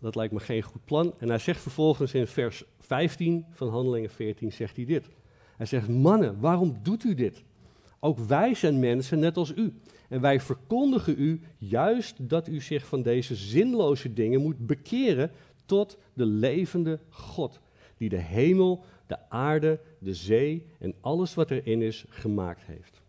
[0.00, 1.14] Dat lijkt me geen goed plan.
[1.18, 5.08] En hij zegt vervolgens in vers 15 van Handelingen 14, zegt hij dit.
[5.56, 7.42] Hij zegt, mannen, waarom doet u dit?
[8.04, 9.74] Ook wij zijn mensen net als u.
[10.08, 15.30] En wij verkondigen u juist dat u zich van deze zinloze dingen moet bekeren
[15.64, 17.60] tot de levende God,
[17.96, 23.02] die de hemel, de aarde, de zee en alles wat erin is gemaakt heeft.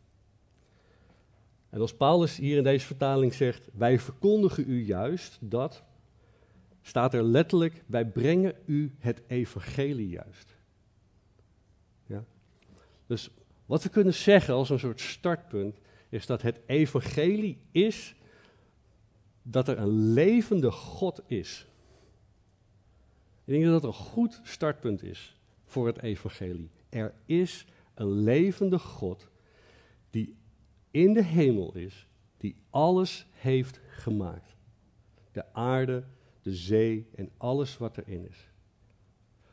[1.69, 5.83] En als Paulus hier in deze vertaling zegt, wij verkondigen u juist dat,
[6.81, 10.55] staat er letterlijk, wij brengen u het evangelie juist.
[12.05, 12.23] Ja?
[13.07, 13.29] Dus
[13.65, 18.15] wat we kunnen zeggen als een soort startpunt, is dat het evangelie is
[19.41, 21.67] dat er een levende God is.
[23.45, 26.69] Ik denk dat dat een goed startpunt is voor het evangelie.
[26.89, 29.27] Er is een levende God
[30.09, 30.35] die
[30.91, 34.55] in de hemel is, die alles heeft gemaakt.
[35.31, 36.03] De aarde,
[36.41, 38.49] de zee en alles wat erin is.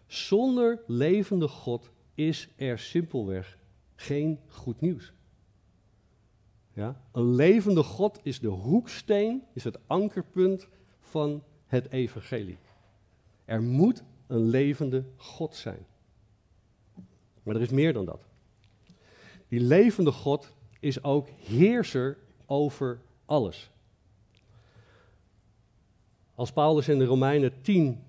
[0.07, 3.59] Zonder levende God is er simpelweg
[4.01, 5.13] geen goed nieuws.
[6.73, 7.01] Ja?
[7.13, 10.69] Een levende God is de hoeksteen, is het ankerpunt
[11.01, 12.59] van het evangelie.
[13.45, 15.87] Er moet een levende God zijn.
[17.43, 18.25] Maar er is meer dan dat.
[19.49, 23.71] Die levende God is ook heerser over alles.
[26.35, 28.05] Als Paulus in de Romeinen 10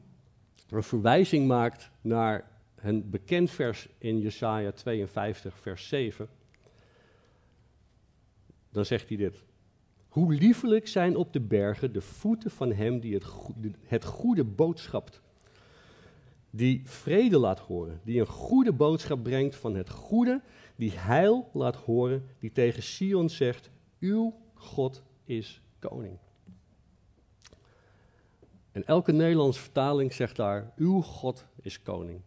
[0.69, 2.50] een verwijzing maakt naar
[2.83, 6.27] een bekend vers in Jesaja 52, vers 7,
[8.71, 9.43] dan zegt hij dit.
[10.07, 14.43] Hoe liefelijk zijn op de bergen de voeten van hem die het goede, het goede
[14.43, 15.21] boodschapt,
[16.49, 20.41] die vrede laat horen, die een goede boodschap brengt van het goede,
[20.75, 26.17] die heil laat horen, die tegen Sion zegt, uw God is koning.
[28.71, 32.21] En elke Nederlandse vertaling zegt daar, uw God is koning.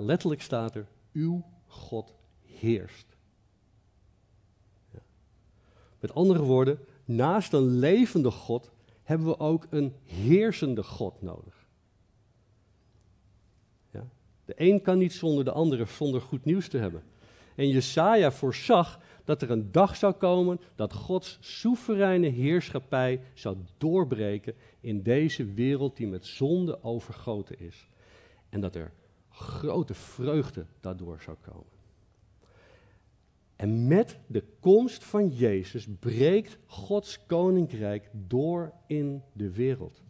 [0.00, 3.16] Letterlijk staat er, uw God heerst.
[4.92, 5.00] Ja.
[6.00, 8.70] Met andere woorden, naast een levende God
[9.02, 11.66] hebben we ook een heersende God nodig.
[13.90, 14.08] Ja.
[14.44, 17.02] De een kan niet zonder de andere, zonder goed nieuws te hebben.
[17.54, 24.54] En Jesaja voorzag dat er een dag zou komen dat Gods soevereine heerschappij zou doorbreken
[24.80, 27.88] in deze wereld die met zonde overgoten is.
[28.48, 28.92] En dat er
[29.36, 31.74] grote vreugde daardoor zou komen.
[33.56, 40.02] En met de komst van Jezus breekt Gods koninkrijk door in de wereld.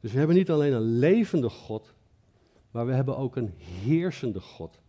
[0.00, 1.94] Dus we hebben niet alleen een levende God,
[2.70, 4.80] maar we hebben ook een heersende God.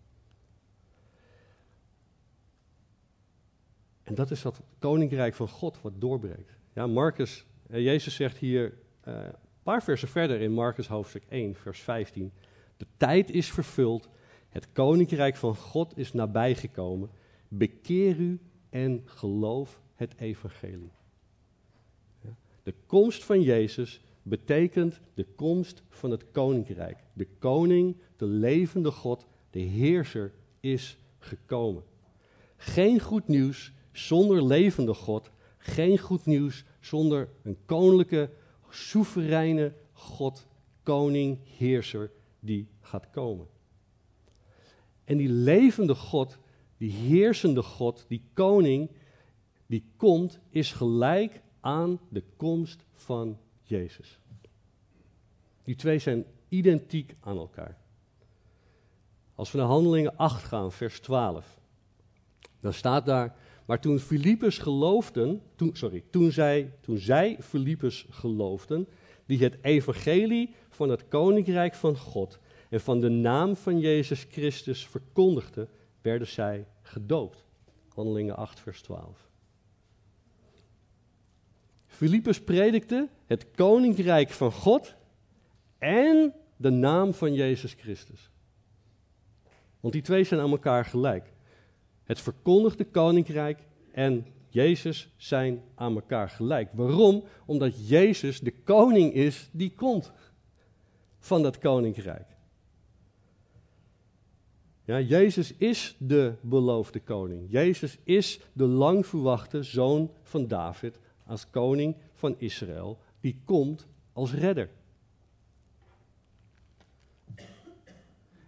[4.03, 6.57] En dat is dat koninkrijk van God wat doorbreekt.
[6.73, 11.79] Ja, Marcus, eh, Jezus zegt hier een paar versen verder in Marcus hoofdstuk 1, vers
[11.79, 12.31] 15.
[12.77, 14.09] De tijd is vervuld,
[14.49, 17.09] het koninkrijk van God is nabijgekomen.
[17.47, 20.91] Bekeer u en geloof het evangelie.
[22.63, 26.97] De komst van Jezus betekent de komst van het koninkrijk.
[27.13, 31.83] De koning, de levende God, de heerser is gekomen.
[32.57, 38.29] Geen goed nieuws zonder levende God, geen goed nieuws zonder een koninklijke,
[38.73, 40.47] soevereine God,
[40.83, 43.47] koning, heerser die gaat komen.
[45.03, 46.37] En die levende God,
[46.77, 48.89] die heersende God, die koning,
[49.65, 54.19] die komt, is gelijk aan de komst van Jezus.
[55.63, 57.77] Die twee zijn identiek aan elkaar.
[59.35, 61.59] Als we naar Handelingen 8 gaan, vers 12,
[62.59, 63.35] dan staat daar,
[63.71, 68.87] maar toen Filippus geloofden, toen, sorry, toen zij, toen zij Filippus geloofden,
[69.25, 74.87] die het evangelie van het koninkrijk van God en van de naam van Jezus Christus
[74.87, 75.69] verkondigden,
[76.01, 77.45] werden zij gedoopt.
[77.93, 79.29] Handelingen 8, vers 12.
[81.85, 84.95] Filippus predikte het koninkrijk van God
[85.77, 88.29] en de naam van Jezus Christus.
[89.79, 91.30] Want die twee zijn aan elkaar gelijk.
[92.11, 93.59] Het verkondigde koninkrijk
[93.91, 96.69] en Jezus zijn aan elkaar gelijk.
[96.73, 97.23] Waarom?
[97.45, 100.11] Omdat Jezus de koning is die komt
[101.19, 102.27] van dat koninkrijk.
[104.83, 107.51] Ja, Jezus is de beloofde koning.
[107.51, 114.33] Jezus is de lang verwachte zoon van David als koning van Israël, die komt als
[114.33, 114.69] redder.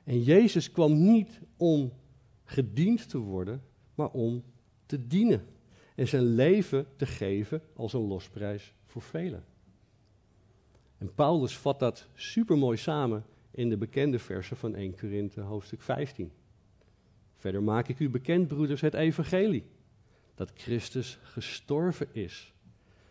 [0.04, 1.92] En Jezus kwam niet om
[2.44, 3.64] gediend te worden,
[3.96, 4.44] maar om
[4.86, 5.46] te dienen.
[5.96, 9.46] En zijn leven te geven als een losprijs voor velen.
[10.98, 16.32] En Paulus vat dat supermooi samen in de bekende versen van 1 Korinthe hoofdstuk 15.
[17.36, 19.64] Verder maak ik u bekend, broeders, het evangelie.
[20.36, 22.54] Dat Christus gestorven is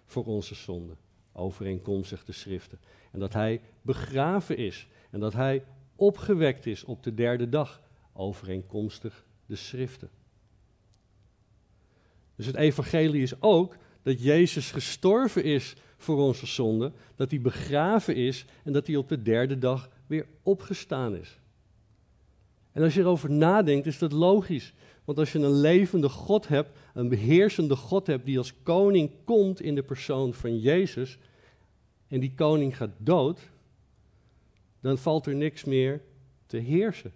[0.06, 0.96] voor onze zonden,
[1.32, 2.78] overeenkomstig de schriften.
[3.10, 5.64] En dat hij begraven is en dat hij
[5.96, 10.10] opgewekt is op de derde dag, overeenkomstig de schriften.
[12.36, 18.16] Dus het evangelie is ook dat Jezus gestorven is voor onze zonden, dat hij begraven
[18.16, 21.38] is en dat hij op de derde dag weer opgestaan is.
[22.72, 24.74] En als je erover nadenkt, is dat logisch.
[25.04, 29.60] Want als je een levende God hebt, een beheersende God hebt die als koning komt
[29.60, 31.18] in de persoon van Jezus,
[32.08, 33.40] en die koning gaat dood,
[34.80, 36.00] dan valt er niks meer
[36.46, 37.12] te heersen,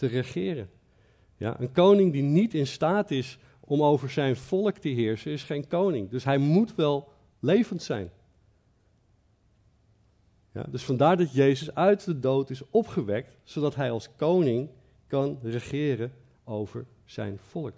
[0.00, 0.70] te regeren.
[1.36, 5.42] Ja, een koning die niet in staat is om over zijn volk te heersen, is
[5.42, 6.10] geen koning.
[6.10, 7.08] Dus hij moet wel
[7.40, 8.10] levend zijn.
[10.52, 14.70] Ja, dus vandaar dat Jezus uit de dood is opgewekt, zodat hij als koning
[15.06, 16.12] kan regeren
[16.44, 17.74] over zijn volk.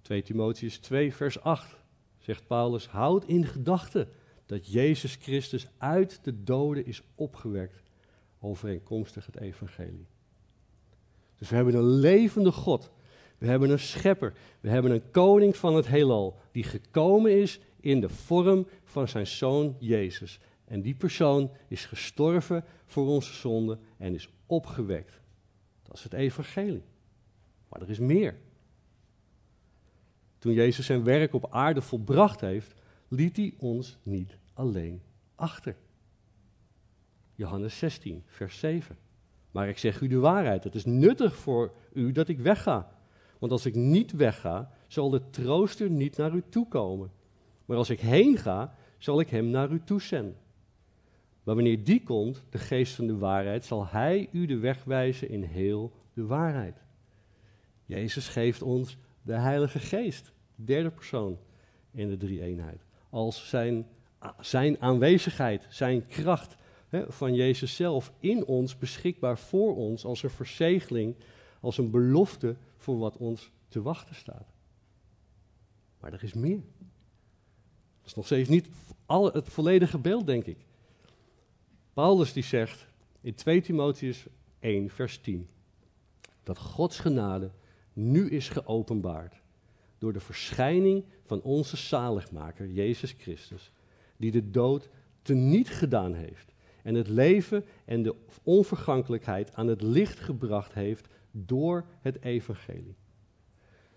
[0.00, 1.76] 2 Timotheus 2, vers 8
[2.18, 4.08] zegt Paulus: Houd in gedachten
[4.46, 7.82] dat Jezus Christus uit de doden is opgewekt,
[8.40, 10.06] overeenkomstig het evangelie.
[11.38, 12.90] Dus we hebben een levende God.
[13.38, 14.32] We hebben een schepper.
[14.60, 16.38] We hebben een koning van het heelal.
[16.52, 20.40] Die gekomen is in de vorm van zijn zoon Jezus.
[20.64, 25.20] En die persoon is gestorven voor onze zonden en is opgewekt.
[25.82, 26.82] Dat is het evangelie.
[27.68, 28.36] Maar er is meer.
[30.38, 32.74] Toen Jezus zijn werk op aarde volbracht heeft,
[33.08, 35.02] liet hij ons niet alleen
[35.34, 35.76] achter.
[37.34, 39.05] Johannes 16, vers 7.
[39.56, 42.92] Maar ik zeg u de waarheid, het is nuttig voor u dat ik wegga.
[43.38, 47.10] Want als ik niet wegga, zal de trooster niet naar u toe komen.
[47.64, 50.36] Maar als ik heen ga, zal ik hem naar u toezenden.
[51.42, 55.28] Maar wanneer die komt, de geest van de waarheid, zal hij u de weg wijzen
[55.28, 56.82] in heel de waarheid.
[57.84, 61.38] Jezus geeft ons de Heilige Geest, derde persoon
[61.90, 62.84] in de drie eenheid.
[63.10, 63.86] Als zijn,
[64.40, 66.56] zijn aanwezigheid, zijn kracht
[67.08, 71.14] van Jezus zelf in ons, beschikbaar voor ons, als een verzegeling,
[71.60, 74.54] als een belofte voor wat ons te wachten staat.
[76.00, 76.62] Maar er is meer.
[77.98, 78.68] Dat is nog steeds niet
[79.06, 80.58] al, het volledige beeld, denk ik.
[81.92, 82.86] Paulus die zegt
[83.20, 84.26] in 2 Timotheus
[84.58, 85.48] 1, vers 10,
[86.42, 87.50] dat Gods genade
[87.92, 89.40] nu is geopenbaard
[89.98, 93.72] door de verschijning van onze zaligmaker, Jezus Christus,
[94.16, 94.88] die de dood
[95.22, 96.54] teniet gedaan heeft
[96.86, 102.96] en het leven en de onvergankelijkheid aan het licht gebracht heeft door het evangelie.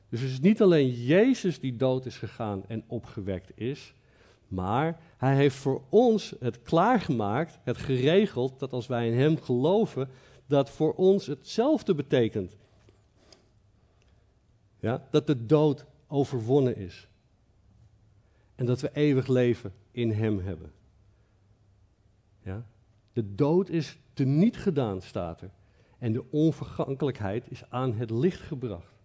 [0.10, 3.94] Dus het is niet alleen Jezus die dood is gegaan en opgewekt is,
[4.48, 10.10] maar hij heeft voor ons het klaargemaakt, het geregeld, dat als wij in hem geloven,
[10.48, 12.58] dat voor ons hetzelfde betekent.
[14.80, 17.08] Ja, dat de dood overwonnen is.
[18.56, 20.72] En dat we eeuwig leven in hem hebben.
[22.44, 22.66] Ja?
[23.14, 25.52] De dood is teniet gedaan, staat er.
[25.98, 28.98] En de onvergankelijkheid is aan het licht gebracht.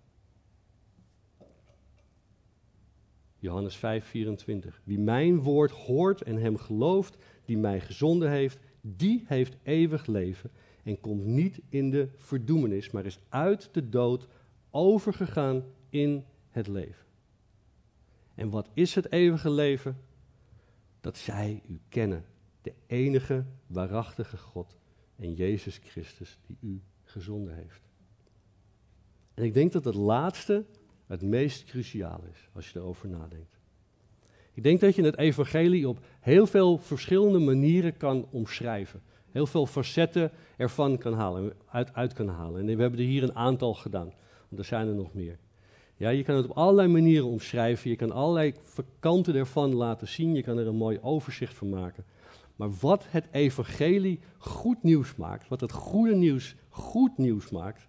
[3.39, 4.81] Johannes 5, 24.
[4.85, 10.51] Wie mijn woord hoort en hem gelooft, die mij gezonden heeft, die heeft eeuwig leven
[10.83, 14.29] en komt niet in de verdoemenis, maar is uit de dood
[14.71, 17.05] overgegaan in het leven.
[18.35, 19.97] En wat is het eeuwige leven?
[21.01, 22.25] Dat zij u kennen,
[22.65, 24.77] de enige waarachtige God
[25.17, 27.83] en Jezus Christus die u gezonden heeft.
[29.35, 30.65] En ik denk dat het laatste
[31.07, 33.59] het meest cruciaal is als je erover nadenkt.
[34.53, 39.03] Ik denk dat je het evangelie op heel veel verschillende manieren kan omschrijven.
[39.31, 42.61] Heel veel facetten ervan kan halen, uit, uit kan halen.
[42.61, 44.13] En we hebben er hier een aantal gedaan,
[44.49, 45.39] want er zijn er nog meer.
[45.97, 47.91] Ja, je kan het op allerlei manieren omschrijven.
[47.91, 48.55] Je kan allerlei
[48.99, 50.35] kanten ervan laten zien.
[50.35, 52.05] Je kan er een mooi overzicht van maken.
[52.57, 57.87] Maar wat het evangelie goed nieuws maakt, wat het goede nieuws goed nieuws maakt,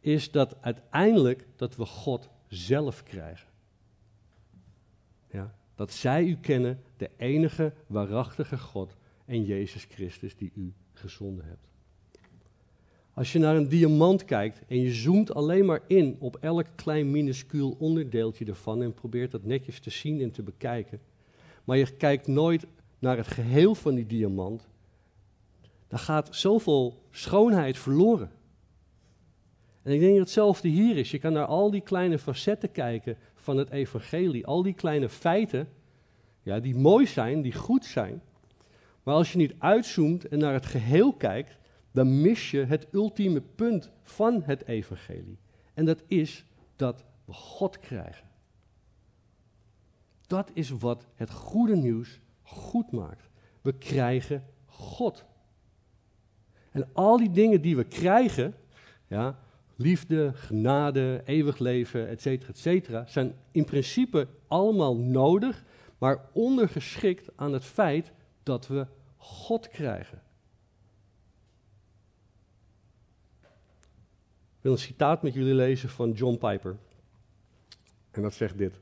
[0.00, 3.48] is dat uiteindelijk dat we God zelf krijgen.
[5.30, 11.44] Ja, dat zij u kennen, de enige waarachtige God en Jezus Christus die u gezonden
[11.44, 11.68] hebt.
[13.14, 17.10] Als je naar een diamant kijkt en je zoomt alleen maar in op elk klein
[17.10, 21.00] minuscuul onderdeeltje ervan en probeert dat netjes te zien en te bekijken,
[21.64, 22.66] maar je kijkt nooit
[22.98, 24.68] naar het geheel van die diamant,
[25.88, 28.30] dan gaat zoveel schoonheid verloren.
[29.82, 31.10] En ik denk dat hetzelfde hier is.
[31.10, 35.68] Je kan naar al die kleine facetten kijken van het evangelie, al die kleine feiten,
[36.42, 38.22] ja, die mooi zijn, die goed zijn.
[39.02, 41.58] Maar als je niet uitzoomt en naar het geheel kijkt,
[41.92, 45.38] dan mis je het ultieme punt van het evangelie.
[45.74, 46.44] En dat is
[46.76, 48.26] dat we God krijgen.
[50.26, 53.28] Dat is wat het goede nieuws goed maakt.
[53.62, 55.24] We krijgen God.
[56.70, 58.54] En al die dingen die we krijgen,
[59.06, 59.38] ja,
[59.76, 65.64] liefde, genade, eeuwig leven, et cetera, et cetera, zijn in principe allemaal nodig,
[65.98, 70.22] maar ondergeschikt aan het feit dat we God krijgen.
[74.56, 76.76] Ik wil een citaat met jullie lezen van John Piper.
[78.10, 78.80] En dat zegt dit.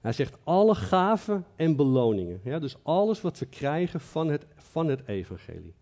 [0.00, 2.40] Hij zegt alle gaven en beloningen.
[2.44, 5.74] Ja, dus alles wat we krijgen van het, van het evangelie.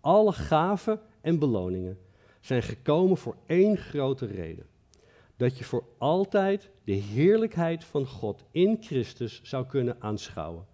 [0.00, 1.98] Alle gaven en beloningen
[2.40, 4.66] zijn gekomen voor één grote reden.
[5.36, 10.66] Dat je voor altijd de heerlijkheid van God in Christus zou kunnen aanschouwen.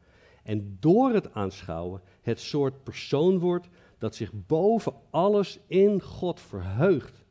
[0.43, 3.69] En door het aanschouwen het soort persoon wordt
[3.99, 7.25] dat zich boven alles in God verheugt.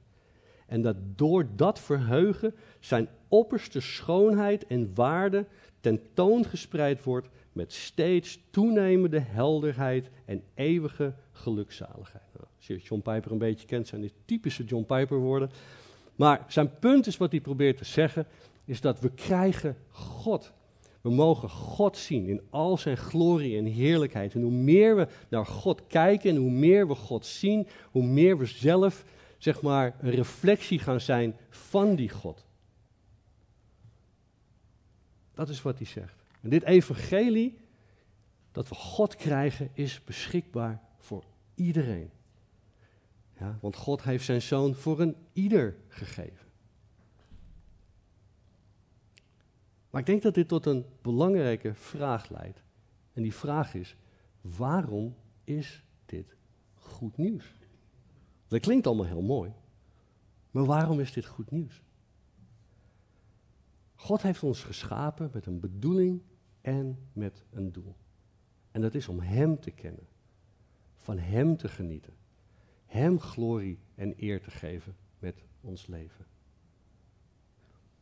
[0.66, 5.45] En dat door dat verheugen zijn opperste schoonheid en waarde
[5.80, 12.24] tentoongespreid wordt met steeds toenemende helderheid en eeuwige gelukzaligheid.
[12.34, 15.49] Nou, als je John Piper een beetje kent, zijn dit typische John Piper woorden.
[16.16, 18.28] Maar zijn punt is wat hij probeert te zeggen,
[18.66, 20.53] is dat we krijgen God.
[21.01, 24.34] We mogen God zien in al zijn glorie en heerlijkheid.
[24.34, 28.38] En hoe meer we naar God kijken en hoe meer we God zien, hoe meer
[28.38, 29.05] we zelf,
[29.38, 32.45] zeg maar, een reflectie gaan zijn van die God.
[35.33, 36.23] Dat is wat hij zegt.
[36.41, 37.57] En dit evangelie,
[38.51, 41.23] dat we God krijgen, is beschikbaar voor
[41.55, 42.09] iedereen.
[43.39, 46.45] Ja, want God heeft zijn zoon voor een ieder gegeven.
[49.89, 52.63] Maar ik denk dat dit tot een belangrijke vraag leidt.
[53.13, 53.95] En die vraag is:
[54.41, 56.36] waarom is dit
[56.73, 57.53] goed nieuws?
[58.47, 59.53] Dat klinkt allemaal heel mooi.
[60.51, 61.81] Maar waarom is dit goed nieuws?
[63.95, 66.21] God heeft ons geschapen met een bedoeling
[66.61, 67.95] en met een doel.
[68.71, 70.07] En dat is om Hem te kennen,
[70.97, 72.13] van Hem te genieten,
[72.85, 76.25] Hem glorie en eer te geven met ons leven.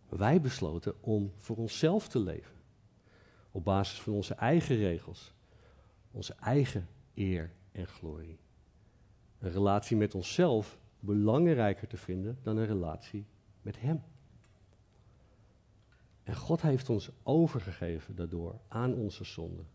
[0.10, 2.56] Wij besloten om voor onszelf te leven,
[3.52, 5.34] op basis van onze eigen regels,
[6.12, 8.40] onze eigen eer en glorie.
[9.44, 13.26] Een relatie met onszelf belangrijker te vinden dan een relatie
[13.62, 14.04] met Hem.
[16.24, 19.68] En God heeft ons overgegeven daardoor aan onze zonden.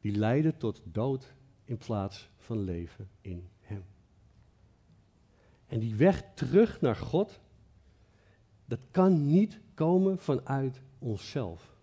[0.00, 1.34] Die leiden tot dood
[1.64, 3.84] in plaats van leven in Hem.
[5.66, 7.40] En die weg terug naar God,
[8.64, 11.76] dat kan niet komen vanuit onszelf.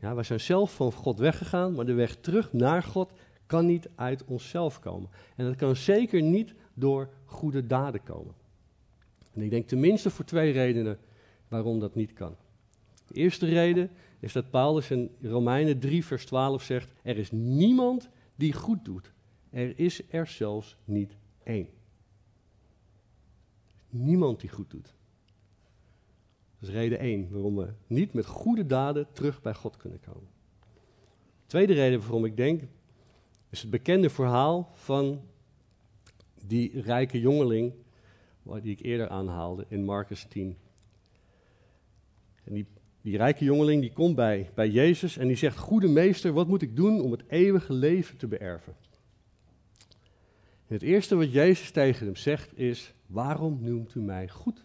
[0.00, 3.12] Ja, wij zijn zelf van God weggegaan, maar de weg terug naar God
[3.50, 5.10] kan niet uit onszelf komen.
[5.36, 8.34] En dat kan zeker niet door goede daden komen.
[9.32, 10.98] En ik denk tenminste voor twee redenen
[11.48, 12.36] waarom dat niet kan.
[13.06, 13.90] De eerste reden
[14.20, 19.12] is dat Paulus in Romeinen 3, vers 12 zegt: Er is niemand die goed doet.
[19.50, 21.68] Er is er zelfs niet één.
[23.88, 24.94] Niemand die goed doet.
[26.58, 30.28] Dat is reden 1 waarom we niet met goede daden terug bij God kunnen komen.
[31.46, 32.62] tweede reden waarom ik denk,
[33.50, 35.20] is het bekende verhaal van
[36.46, 37.72] die rijke jongeling,
[38.42, 40.56] die ik eerder aanhaalde in Marcus 10.
[42.44, 42.66] En die
[43.02, 46.62] die rijke jongeling die komt bij, bij Jezus en die zegt: Goede meester, wat moet
[46.62, 48.76] ik doen om het eeuwige leven te beërven?
[50.66, 54.64] En het eerste wat Jezus tegen hem zegt is: Waarom noemt u mij goed?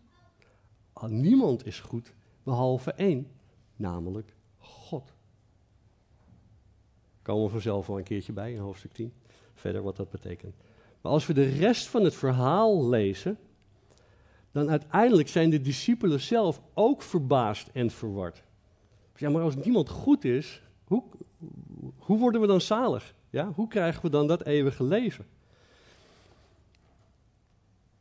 [1.08, 2.14] Niemand is goed
[2.44, 3.28] behalve één,
[3.76, 4.35] namelijk.
[7.26, 9.13] Komen we vanzelf wel een keertje bij in hoofdstuk 10.
[9.53, 10.55] Verder wat dat betekent.
[11.01, 13.38] Maar als we de rest van het verhaal lezen,
[14.51, 18.43] dan uiteindelijk zijn de discipelen zelf ook verbaasd en verward.
[19.15, 21.03] Ja, maar als niemand goed is, hoe,
[21.97, 23.15] hoe worden we dan zalig?
[23.30, 25.26] Ja, hoe krijgen we dan dat eeuwige leven?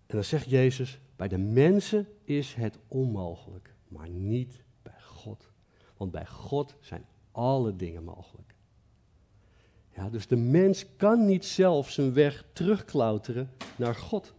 [0.07, 5.51] En dan zegt Jezus, bij de mensen is het onmogelijk, maar niet bij God.
[5.97, 8.54] Want bij God zijn alle dingen mogelijk.
[9.95, 14.35] Ja, dus de mens kan niet zelf zijn weg terugklauteren naar God.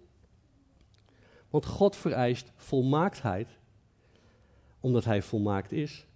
[1.49, 3.58] Want God vereist volmaaktheid,
[4.80, 6.08] omdat Hij volmaakt is.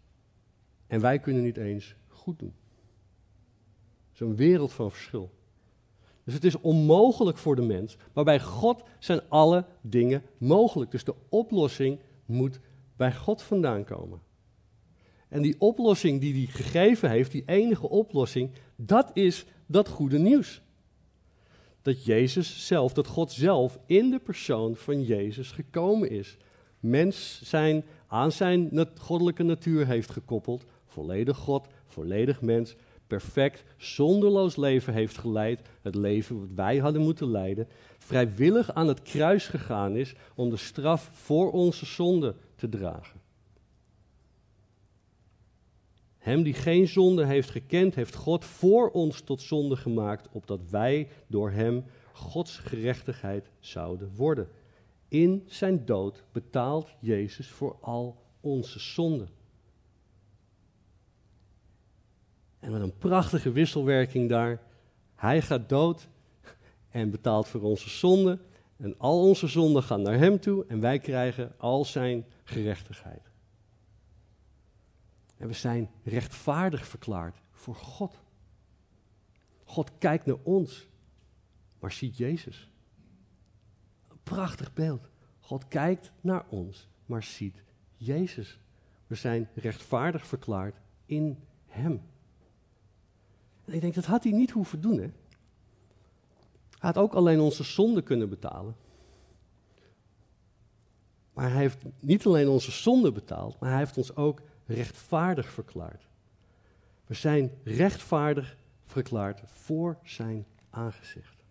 [0.88, 2.54] En wij kunnen niet eens goed doen.
[4.12, 5.32] Zo'n wereld van verschil.
[6.24, 10.92] Dus het is onmogelijk voor de mens, maar bij God zijn alle dingen mogelijk.
[10.92, 12.60] Dus de oplossing moet
[12.96, 14.22] bij God vandaan komen.
[15.30, 20.62] En die oplossing die hij gegeven heeft, die enige oplossing, dat is dat goede nieuws.
[21.82, 26.38] Dat Jezus zelf, dat God zelf in de persoon van Jezus gekomen is.
[26.80, 32.76] Mens zijn aan zijn goddelijke natuur heeft gekoppeld, volledig God, volledig mens,
[33.08, 37.68] perfect, zonderloos leven heeft geleid, het leven wat wij hadden moeten leiden,
[37.98, 43.19] vrijwillig aan het kruis gegaan is om de straf voor onze zonde te dragen.
[46.30, 51.08] Hem die geen zonde heeft gekend, heeft God voor ons tot zonde gemaakt, opdat wij
[51.28, 54.48] door Hem Gods gerechtigheid zouden worden.
[55.08, 59.30] In zijn dood betaalt Jezus voor al onze zonden.
[62.60, 64.62] En wat een prachtige wisselwerking daar.
[65.16, 66.08] Hij gaat dood
[66.90, 68.42] en betaalt voor onze zonden.
[68.78, 73.29] En al onze zonden gaan naar Hem toe en wij krijgen al zijn gerechtigheid.
[75.40, 78.20] En we zijn rechtvaardig verklaard voor God.
[79.64, 80.88] God kijkt naar ons,
[81.80, 82.72] maar ziet Jezus.
[84.08, 85.10] Een prachtig beeld.
[85.40, 87.64] God kijkt naar ons, maar ziet
[87.96, 88.60] Jezus.
[89.08, 92.02] We zijn rechtvaardig verklaard in Hem.
[93.66, 95.10] En ik denk, dat had hij niet hoeven doen, hè.
[96.70, 98.76] Hij had ook alleen onze zonde kunnen betalen.
[101.34, 104.42] Maar hij heeft niet alleen onze zonde betaald, maar hij heeft ons ook
[104.74, 106.08] rechtvaardig verklaard.
[107.06, 111.44] We zijn rechtvaardig verklaard voor zijn aangezicht.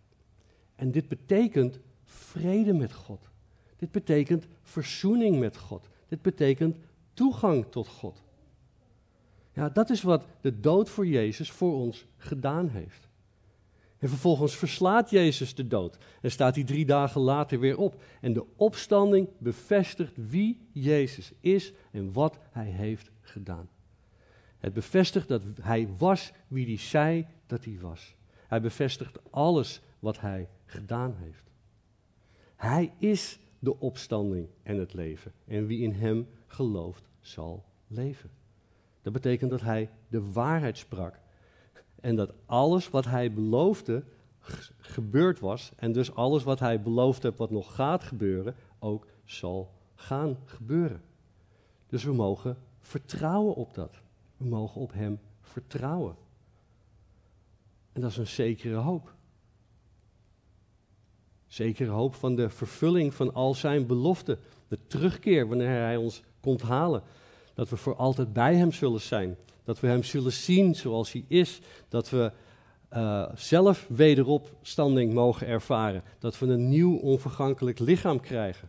[0.74, 3.28] En dit betekent vrede met God.
[3.76, 5.88] Dit betekent verzoening met God.
[6.08, 6.76] Dit betekent
[7.14, 8.22] toegang tot God.
[9.52, 13.07] Ja, dat is wat de dood voor Jezus voor ons gedaan heeft.
[13.98, 18.02] En vervolgens verslaat Jezus de dood en staat hij drie dagen later weer op.
[18.20, 23.68] En de opstanding bevestigt wie Jezus is en wat hij heeft gedaan.
[24.58, 28.14] Het bevestigt dat hij was wie hij zei dat hij was.
[28.46, 31.44] Hij bevestigt alles wat hij gedaan heeft.
[32.56, 35.32] Hij is de opstanding en het leven.
[35.46, 38.30] En wie in hem gelooft, zal leven.
[39.02, 41.18] Dat betekent dat hij de waarheid sprak.
[42.00, 44.04] En dat alles wat hij beloofde
[44.78, 45.72] gebeurd was.
[45.76, 51.02] En dus alles wat hij beloofd heeft wat nog gaat gebeuren, ook zal gaan gebeuren.
[51.86, 54.00] Dus we mogen vertrouwen op dat.
[54.36, 56.16] We mogen op hem vertrouwen.
[57.92, 59.14] En dat is een zekere hoop.
[61.46, 64.38] Zekere hoop van de vervulling van al zijn beloften.
[64.68, 67.02] De terugkeer wanneer hij ons komt halen.
[67.54, 69.36] Dat we voor altijd bij hem zullen zijn.
[69.68, 71.60] Dat we hem zullen zien zoals hij is.
[71.88, 72.32] Dat we
[72.92, 76.02] uh, zelf wederopstanding mogen ervaren.
[76.18, 78.68] Dat we een nieuw onvergankelijk lichaam krijgen.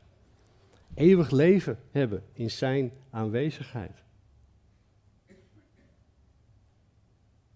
[0.94, 4.04] Eeuwig leven hebben in zijn aanwezigheid.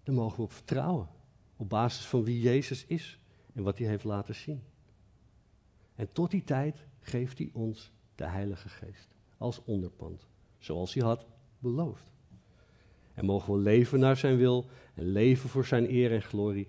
[0.04, 1.08] Daar mogen we op vertrouwen.
[1.56, 3.20] Op basis van wie Jezus is
[3.54, 4.64] en wat hij heeft laten zien.
[5.96, 10.28] En tot die tijd geeft hij ons de Heilige Geest als onderpand,
[10.58, 11.26] zoals hij had
[11.60, 12.13] beloofd.
[13.14, 16.68] En mogen we leven naar zijn wil en leven voor zijn eer en glorie,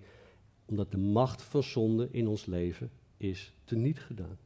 [0.65, 4.37] omdat de macht van zonde in ons leven is teniet gedaan.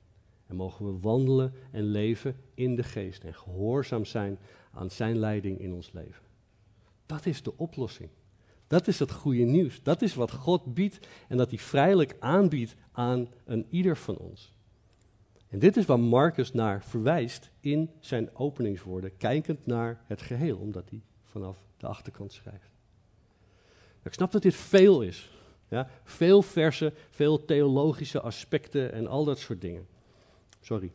[0.47, 4.39] En mogen we wandelen en leven in de geest en gehoorzaam zijn
[4.71, 6.23] aan zijn leiding in ons leven.
[7.05, 8.09] Dat is de oplossing.
[8.67, 9.83] Dat is het goede nieuws.
[9.83, 14.53] Dat is wat God biedt en dat hij vrijelijk aanbiedt aan een ieder van ons.
[15.47, 20.89] En dit is waar Marcus naar verwijst in zijn openingswoorden, kijkend naar het geheel, omdat
[20.89, 22.69] hij vanaf de achterkant schrijft.
[24.03, 25.31] Ik snap dat dit veel is.
[25.67, 25.89] Ja?
[26.03, 29.87] Veel versen, veel theologische aspecten en al dat soort dingen.
[30.61, 30.91] Sorry.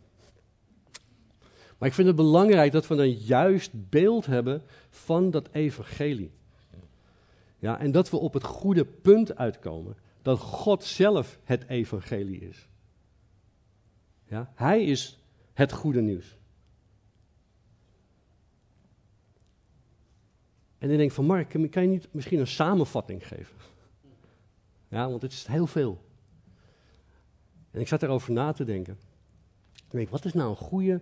[1.78, 6.30] Maar ik vind het belangrijk dat we een juist beeld hebben van dat evangelie.
[7.58, 9.96] Ja, en dat we op het goede punt uitkomen.
[10.22, 12.68] Dat God zelf het evangelie is.
[14.28, 15.18] Ja, hij is
[15.52, 16.36] het goede nieuws.
[20.84, 23.56] En ik denk van Mark, kan je niet misschien een samenvatting geven?
[24.88, 26.04] Ja, want het is heel veel.
[27.70, 28.98] En ik zat erover na te denken.
[29.74, 31.00] Ik denk, wat is nou een goede,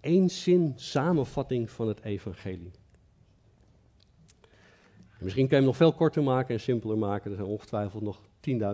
[0.00, 2.70] één zin samenvatting van het evangelie?
[5.18, 7.30] Misschien kan je hem nog veel korter maken en simpeler maken.
[7.30, 8.20] Er zijn ongetwijfeld nog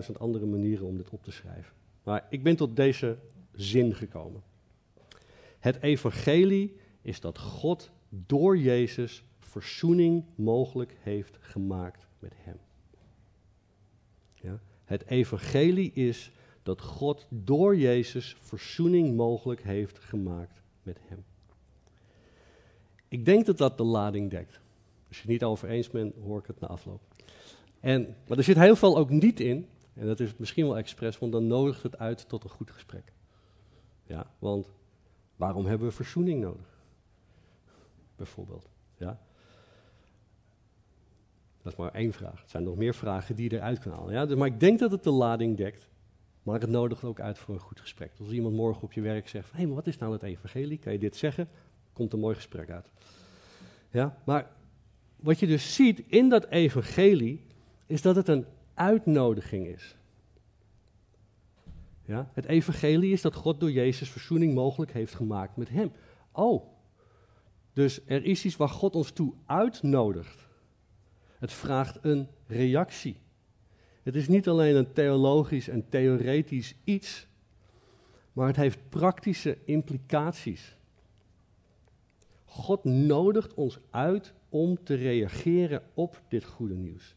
[0.06, 1.72] 10.000 andere manieren om dit op te schrijven.
[2.02, 3.18] Maar ik ben tot deze
[3.54, 4.42] zin gekomen.
[5.58, 9.24] Het evangelie is dat God door Jezus
[9.60, 12.56] verzoening mogelijk heeft gemaakt met hem.
[14.34, 14.60] Ja?
[14.84, 16.32] Het evangelie is
[16.62, 21.24] dat God door Jezus verzoening mogelijk heeft gemaakt met hem.
[23.08, 24.60] Ik denk dat dat de lading dekt.
[25.08, 27.00] Als je het niet over eens bent, hoor ik het na afloop.
[27.80, 31.18] En, maar er zit heel veel ook niet in, en dat is misschien wel expres,
[31.18, 33.12] want dan nodigt het uit tot een goed gesprek.
[34.06, 34.72] Ja, want
[35.36, 36.80] waarom hebben we verzoening nodig?
[38.16, 38.68] Bijvoorbeeld.
[38.96, 39.25] Ja.
[41.66, 42.40] Dat is maar één vraag.
[42.40, 44.12] Het zijn nog meer vragen die je eruit kan halen.
[44.12, 44.26] Ja?
[44.26, 45.88] Dus, maar ik denk dat het de lading dekt.
[46.42, 48.12] Maar het nodigt ook uit voor een goed gesprek.
[48.18, 50.78] Als iemand morgen op je werk zegt: hé, hey, maar wat is nou het evangelie?
[50.78, 51.48] Kan je dit zeggen?
[51.92, 52.90] Komt een mooi gesprek uit.
[53.90, 54.50] Ja, maar
[55.16, 57.46] wat je dus ziet in dat evangelie,
[57.86, 59.96] is dat het een uitnodiging is.
[62.04, 65.92] Ja, het evangelie is dat God door Jezus verzoening mogelijk heeft gemaakt met hem.
[66.32, 66.66] Oh,
[67.72, 70.45] dus er is iets waar God ons toe uitnodigt.
[71.38, 73.16] Het vraagt een reactie.
[74.02, 77.26] Het is niet alleen een theologisch en theoretisch iets,
[78.32, 80.76] maar het heeft praktische implicaties.
[82.44, 87.16] God nodigt ons uit om te reageren op dit goede nieuws.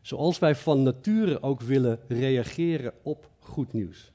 [0.00, 4.12] Zoals wij van nature ook willen reageren op goed nieuws.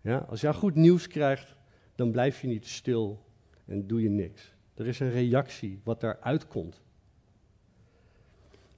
[0.00, 1.56] Ja, als jij goed nieuws krijgt,
[1.94, 3.24] dan blijf je niet stil
[3.64, 4.54] en doe je niks.
[4.74, 6.82] Er is een reactie wat daaruit komt.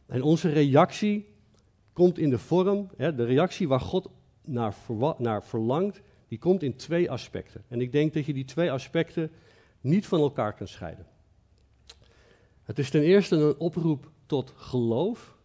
[0.07, 1.29] En onze reactie
[1.93, 4.11] komt in de vorm, hè, de reactie waar God
[4.45, 4.75] naar,
[5.19, 7.65] naar verlangt, die komt in twee aspecten.
[7.69, 9.31] En ik denk dat je die twee aspecten
[9.81, 11.07] niet van elkaar kunt scheiden.
[12.63, 15.37] Het is ten eerste een oproep tot geloof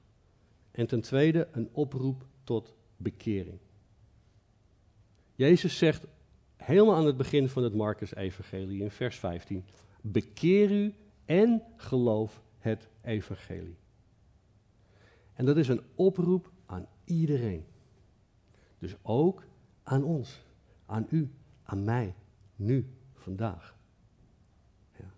[0.72, 3.60] en ten tweede een oproep tot bekering.
[5.36, 6.06] Jezus zegt
[6.58, 9.66] helemaal aan het begin van het Marcus-evangelie in vers 15:
[10.02, 10.94] Bekeer u
[11.26, 13.79] en geloof het evangelie.
[15.40, 17.66] En dat is een oproep aan iedereen.
[18.80, 19.44] Dus ook
[19.84, 20.42] aan ons,
[20.86, 21.32] aan u,
[21.64, 22.16] aan mij,
[22.56, 23.76] nu, vandaag.
[24.98, 25.12] Ja.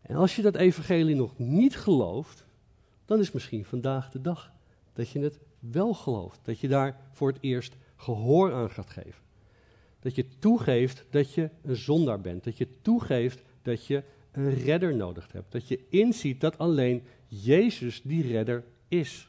[0.00, 2.46] En als je dat evangelie nog niet gelooft,
[3.04, 4.52] dan is misschien vandaag de dag
[4.92, 6.40] dat je het wel gelooft.
[6.42, 9.22] Dat je daar voor het eerst gehoor aan gaat geven.
[10.00, 12.44] Dat je toegeeft dat je een zondaar bent.
[12.44, 15.52] Dat je toegeeft dat je een redder nodig hebt.
[15.52, 19.28] Dat je inziet dat alleen Jezus die redder is.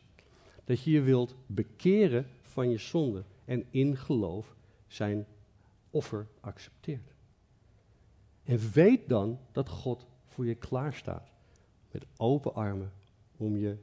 [0.64, 4.56] Dat je je wilt bekeren van je zonde en in geloof
[4.88, 5.26] zijn
[5.90, 7.14] offer accepteert.
[8.44, 11.32] En weet dan dat God voor je klaarstaat
[11.92, 12.92] met open armen
[13.38, 13.78] om je,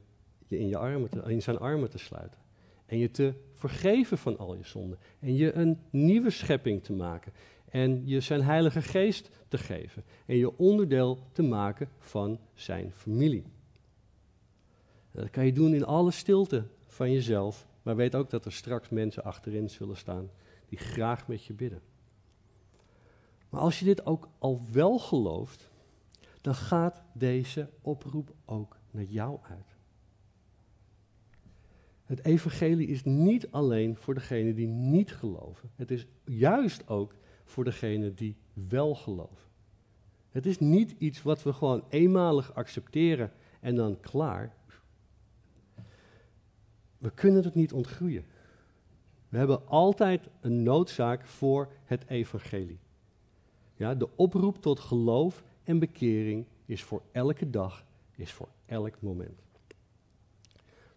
[0.47, 2.39] je, in, je armen te, in zijn armen te sluiten.
[2.85, 4.99] En je te vergeven van al je zonden.
[5.19, 7.33] En je een nieuwe schepping te maken.
[7.69, 10.03] En je zijn heilige geest te geven.
[10.25, 13.43] En je onderdeel te maken van zijn familie.
[15.15, 17.67] Dat kan je doen in alle stilte van jezelf.
[17.81, 20.29] Maar weet ook dat er straks mensen achterin zullen staan
[20.69, 21.81] die graag met je bidden.
[23.49, 25.71] Maar als je dit ook al wel gelooft,
[26.41, 29.75] dan gaat deze oproep ook naar jou uit.
[32.05, 35.69] Het evangelie is niet alleen voor degenen die niet geloven.
[35.75, 39.49] Het is juist ook voor degenen die wel geloven.
[40.29, 44.55] Het is niet iets wat we gewoon eenmalig accepteren en dan klaar.
[46.97, 48.25] We kunnen het niet ontgroeien.
[49.29, 52.79] We hebben altijd een noodzaak voor het evangelie.
[53.75, 57.85] Ja, de oproep tot geloof en bekering is voor elke dag,
[58.15, 59.41] is voor elk moment.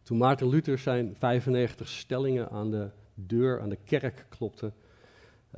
[0.02, 4.72] Toen Maarten Luther zijn 95 stellingen aan de deur, aan de kerk klopte,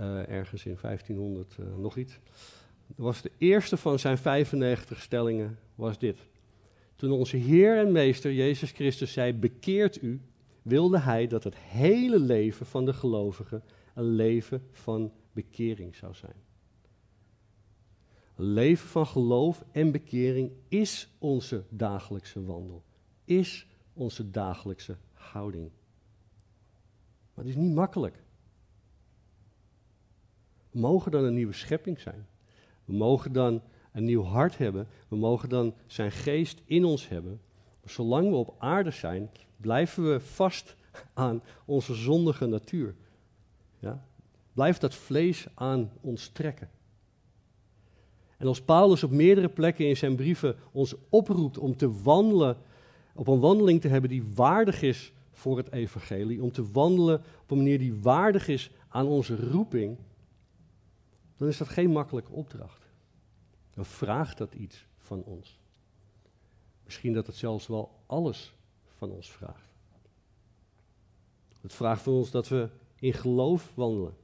[0.00, 2.18] uh, ergens in 1500 uh, eh, nog iets,
[2.96, 6.18] was de eerste van zijn 95 stellingen was dit.
[6.96, 10.20] Toen onze Heer en Meester Jezus Christus zei, bekeert u,
[10.70, 13.62] wilde hij dat het hele leven van de gelovigen
[13.94, 16.34] een leven van bekering zou zijn.
[18.36, 22.82] Een leven van geloof en bekering is onze dagelijkse wandel,
[23.24, 25.70] is onze dagelijkse houding.
[27.34, 28.22] Maar het is niet makkelijk.
[30.70, 32.26] We mogen dan een nieuwe schepping zijn.
[32.84, 33.62] We mogen dan
[33.92, 34.86] een nieuw hart hebben.
[35.08, 37.40] We mogen dan zijn geest in ons hebben.
[37.90, 40.76] Zolang we op aarde zijn, blijven we vast
[41.14, 42.94] aan onze zondige natuur.
[43.78, 44.04] Ja?
[44.52, 46.70] Blijft dat vlees aan ons trekken.
[48.36, 52.56] En als Paulus op meerdere plekken in zijn brieven ons oproept om te wandelen
[53.14, 57.50] op een wandeling te hebben die waardig is voor het evangelie, om te wandelen op
[57.50, 59.98] een manier die waardig is aan onze roeping,
[61.36, 62.86] dan is dat geen makkelijke opdracht.
[63.74, 65.59] Dan vraagt dat iets van ons.
[66.90, 68.54] Misschien dat het zelfs wel alles
[68.96, 69.72] van ons vraagt.
[71.60, 74.16] Het vraagt van ons dat we in geloof wandelen.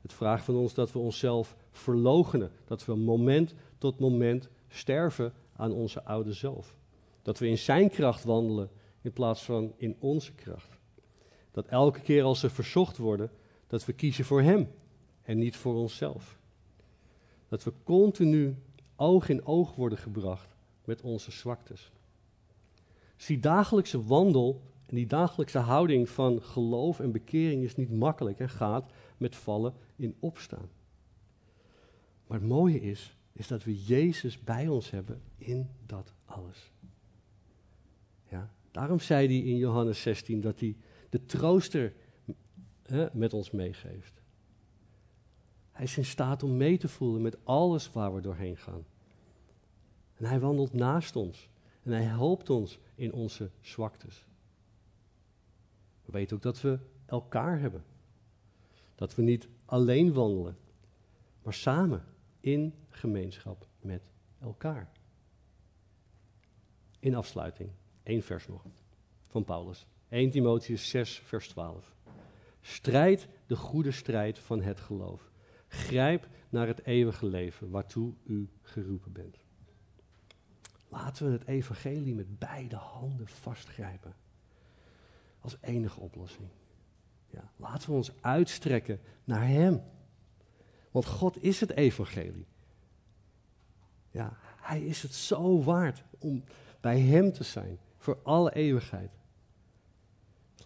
[0.00, 2.50] Het vraagt van ons dat we onszelf verloochenen.
[2.64, 6.76] Dat we moment tot moment sterven aan onze oude zelf.
[7.22, 10.78] Dat we in zijn kracht wandelen in plaats van in onze kracht.
[11.50, 13.30] Dat elke keer als ze verzocht worden,
[13.66, 14.70] dat we kiezen voor hem
[15.22, 16.38] en niet voor onszelf.
[17.48, 18.56] Dat we continu
[18.96, 21.92] oog in oog worden gebracht met onze zwaktes.
[23.26, 28.48] Die dagelijkse wandel en die dagelijkse houding van geloof en bekering is niet makkelijk en
[28.48, 30.68] gaat met vallen in opstaan.
[32.26, 36.72] Maar het mooie is, is dat we Jezus bij ons hebben in dat alles.
[38.30, 38.52] Ja?
[38.70, 40.76] Daarom zei hij in Johannes 16 dat hij
[41.10, 41.94] de trooster
[42.82, 44.22] hè, met ons meegeeft.
[45.72, 48.84] Hij is in staat om mee te voelen met alles waar we doorheen gaan.
[50.14, 51.48] En hij wandelt naast ons.
[51.88, 54.26] En hij helpt ons in onze zwaktes.
[56.04, 57.84] We weten ook dat we elkaar hebben.
[58.94, 60.58] Dat we niet alleen wandelen,
[61.42, 62.04] maar samen
[62.40, 64.02] in gemeenschap met
[64.40, 64.90] elkaar.
[66.98, 67.70] In afsluiting.
[68.02, 68.62] Eén vers nog
[69.28, 69.86] van Paulus.
[70.08, 71.94] 1 Timotheus 6, vers 12.
[72.60, 75.30] Strijd de goede strijd van het geloof.
[75.68, 79.47] Grijp naar het eeuwige leven waartoe u geroepen bent.
[80.88, 84.14] Laten we het evangelie met beide handen vastgrijpen.
[85.40, 86.48] Als enige oplossing.
[87.30, 89.82] Ja, laten we ons uitstrekken naar Hem.
[90.90, 92.46] Want God is het evangelie.
[94.10, 96.44] Ja, Hij is het zo waard om
[96.80, 97.78] bij Hem te zijn.
[97.98, 99.10] Voor alle eeuwigheid.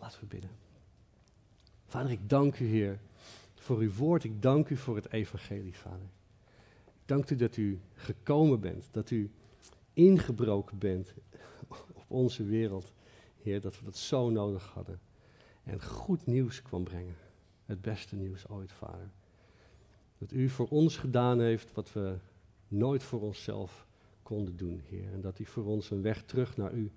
[0.01, 0.51] Laten we bidden.
[1.87, 3.01] Vader, ik dank u, Heer,
[3.55, 4.25] voor uw woord.
[4.25, 6.09] Ik dank u voor het evangelie, Vader.
[6.85, 9.31] Ik dank u dat u gekomen bent, dat u
[9.93, 11.15] ingebroken bent
[11.95, 12.93] op onze wereld,
[13.43, 15.01] Heer, dat we dat zo nodig hadden.
[15.63, 17.17] En goed nieuws kwam brengen.
[17.65, 19.11] Het beste nieuws ooit, Vader.
[20.19, 22.17] Dat u voor ons gedaan heeft wat we
[22.69, 23.87] nooit voor onszelf
[24.23, 25.13] konden doen, Heer.
[25.13, 26.91] En dat u voor ons een weg terug naar u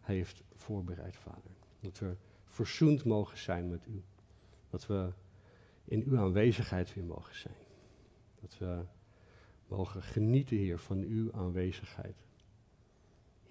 [0.00, 1.50] heeft voorbereid, Vader.
[1.80, 4.02] Dat we verzoend mogen zijn met u.
[4.70, 5.12] Dat we
[5.84, 7.54] in uw aanwezigheid weer mogen zijn.
[8.40, 8.84] Dat we
[9.68, 12.16] mogen genieten, Heer, van uw aanwezigheid.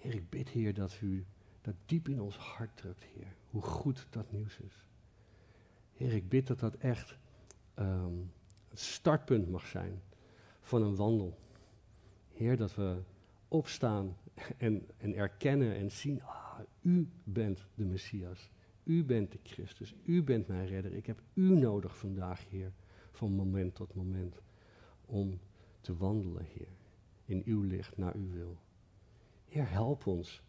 [0.02, 1.24] Heer, ik bid, Heer, dat u
[1.60, 3.34] dat diep in ons hart drukt, Heer.
[3.50, 4.86] Hoe goed dat nieuws is.
[5.92, 7.16] Heer, ik bid dat dat echt
[7.78, 8.32] um,
[8.68, 10.02] het startpunt mag zijn
[10.60, 11.38] van een wandel.
[12.32, 13.02] Heer, dat we
[13.48, 14.16] opstaan
[14.56, 18.50] en, en erkennen en zien, ah, u bent de Messias.
[18.82, 19.94] U bent de Christus.
[20.04, 20.92] U bent mijn redder.
[20.92, 22.72] Ik heb u nodig vandaag, Heer,
[23.10, 24.40] van moment tot moment,
[25.04, 25.40] om
[25.80, 26.68] te wandelen, Heer,
[27.24, 28.56] in uw licht, naar uw wil.
[29.52, 30.42] Heer, help ons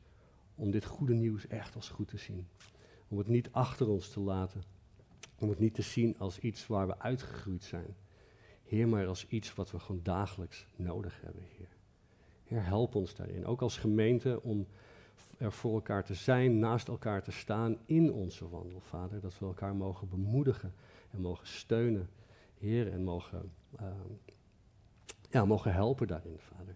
[0.56, 2.48] om dit goede nieuws echt als goed te zien.
[3.08, 4.64] Om het niet achter ons te laten.
[5.40, 7.96] Om het niet te zien als iets waar we uitgegroeid zijn.
[8.64, 11.68] Heer, maar als iets wat we gewoon dagelijks nodig hebben, Heer.
[12.44, 13.46] Heer, help ons daarin.
[13.46, 14.68] Ook als gemeente om
[15.38, 19.20] er voor elkaar te zijn, naast elkaar te staan in onze wandel, Vader.
[19.20, 20.74] Dat we elkaar mogen bemoedigen
[21.12, 22.10] en mogen steunen,
[22.60, 23.52] Heer, en mogen,
[23.82, 23.88] uh,
[25.30, 26.76] ja, mogen helpen daarin, Vader.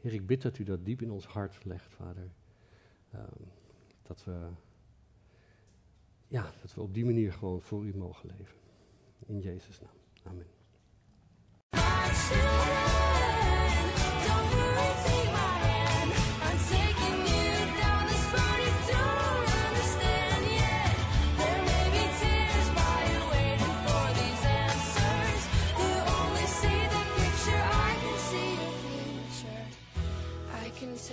[0.00, 2.30] Heer, ik bid dat u dat diep in ons hart legt, Vader.
[3.14, 3.20] Uh,
[4.02, 4.48] dat, we,
[6.28, 8.56] ja, dat we op die manier gewoon voor u mogen leven.
[9.26, 9.96] In Jezus' naam.
[10.22, 10.46] Amen.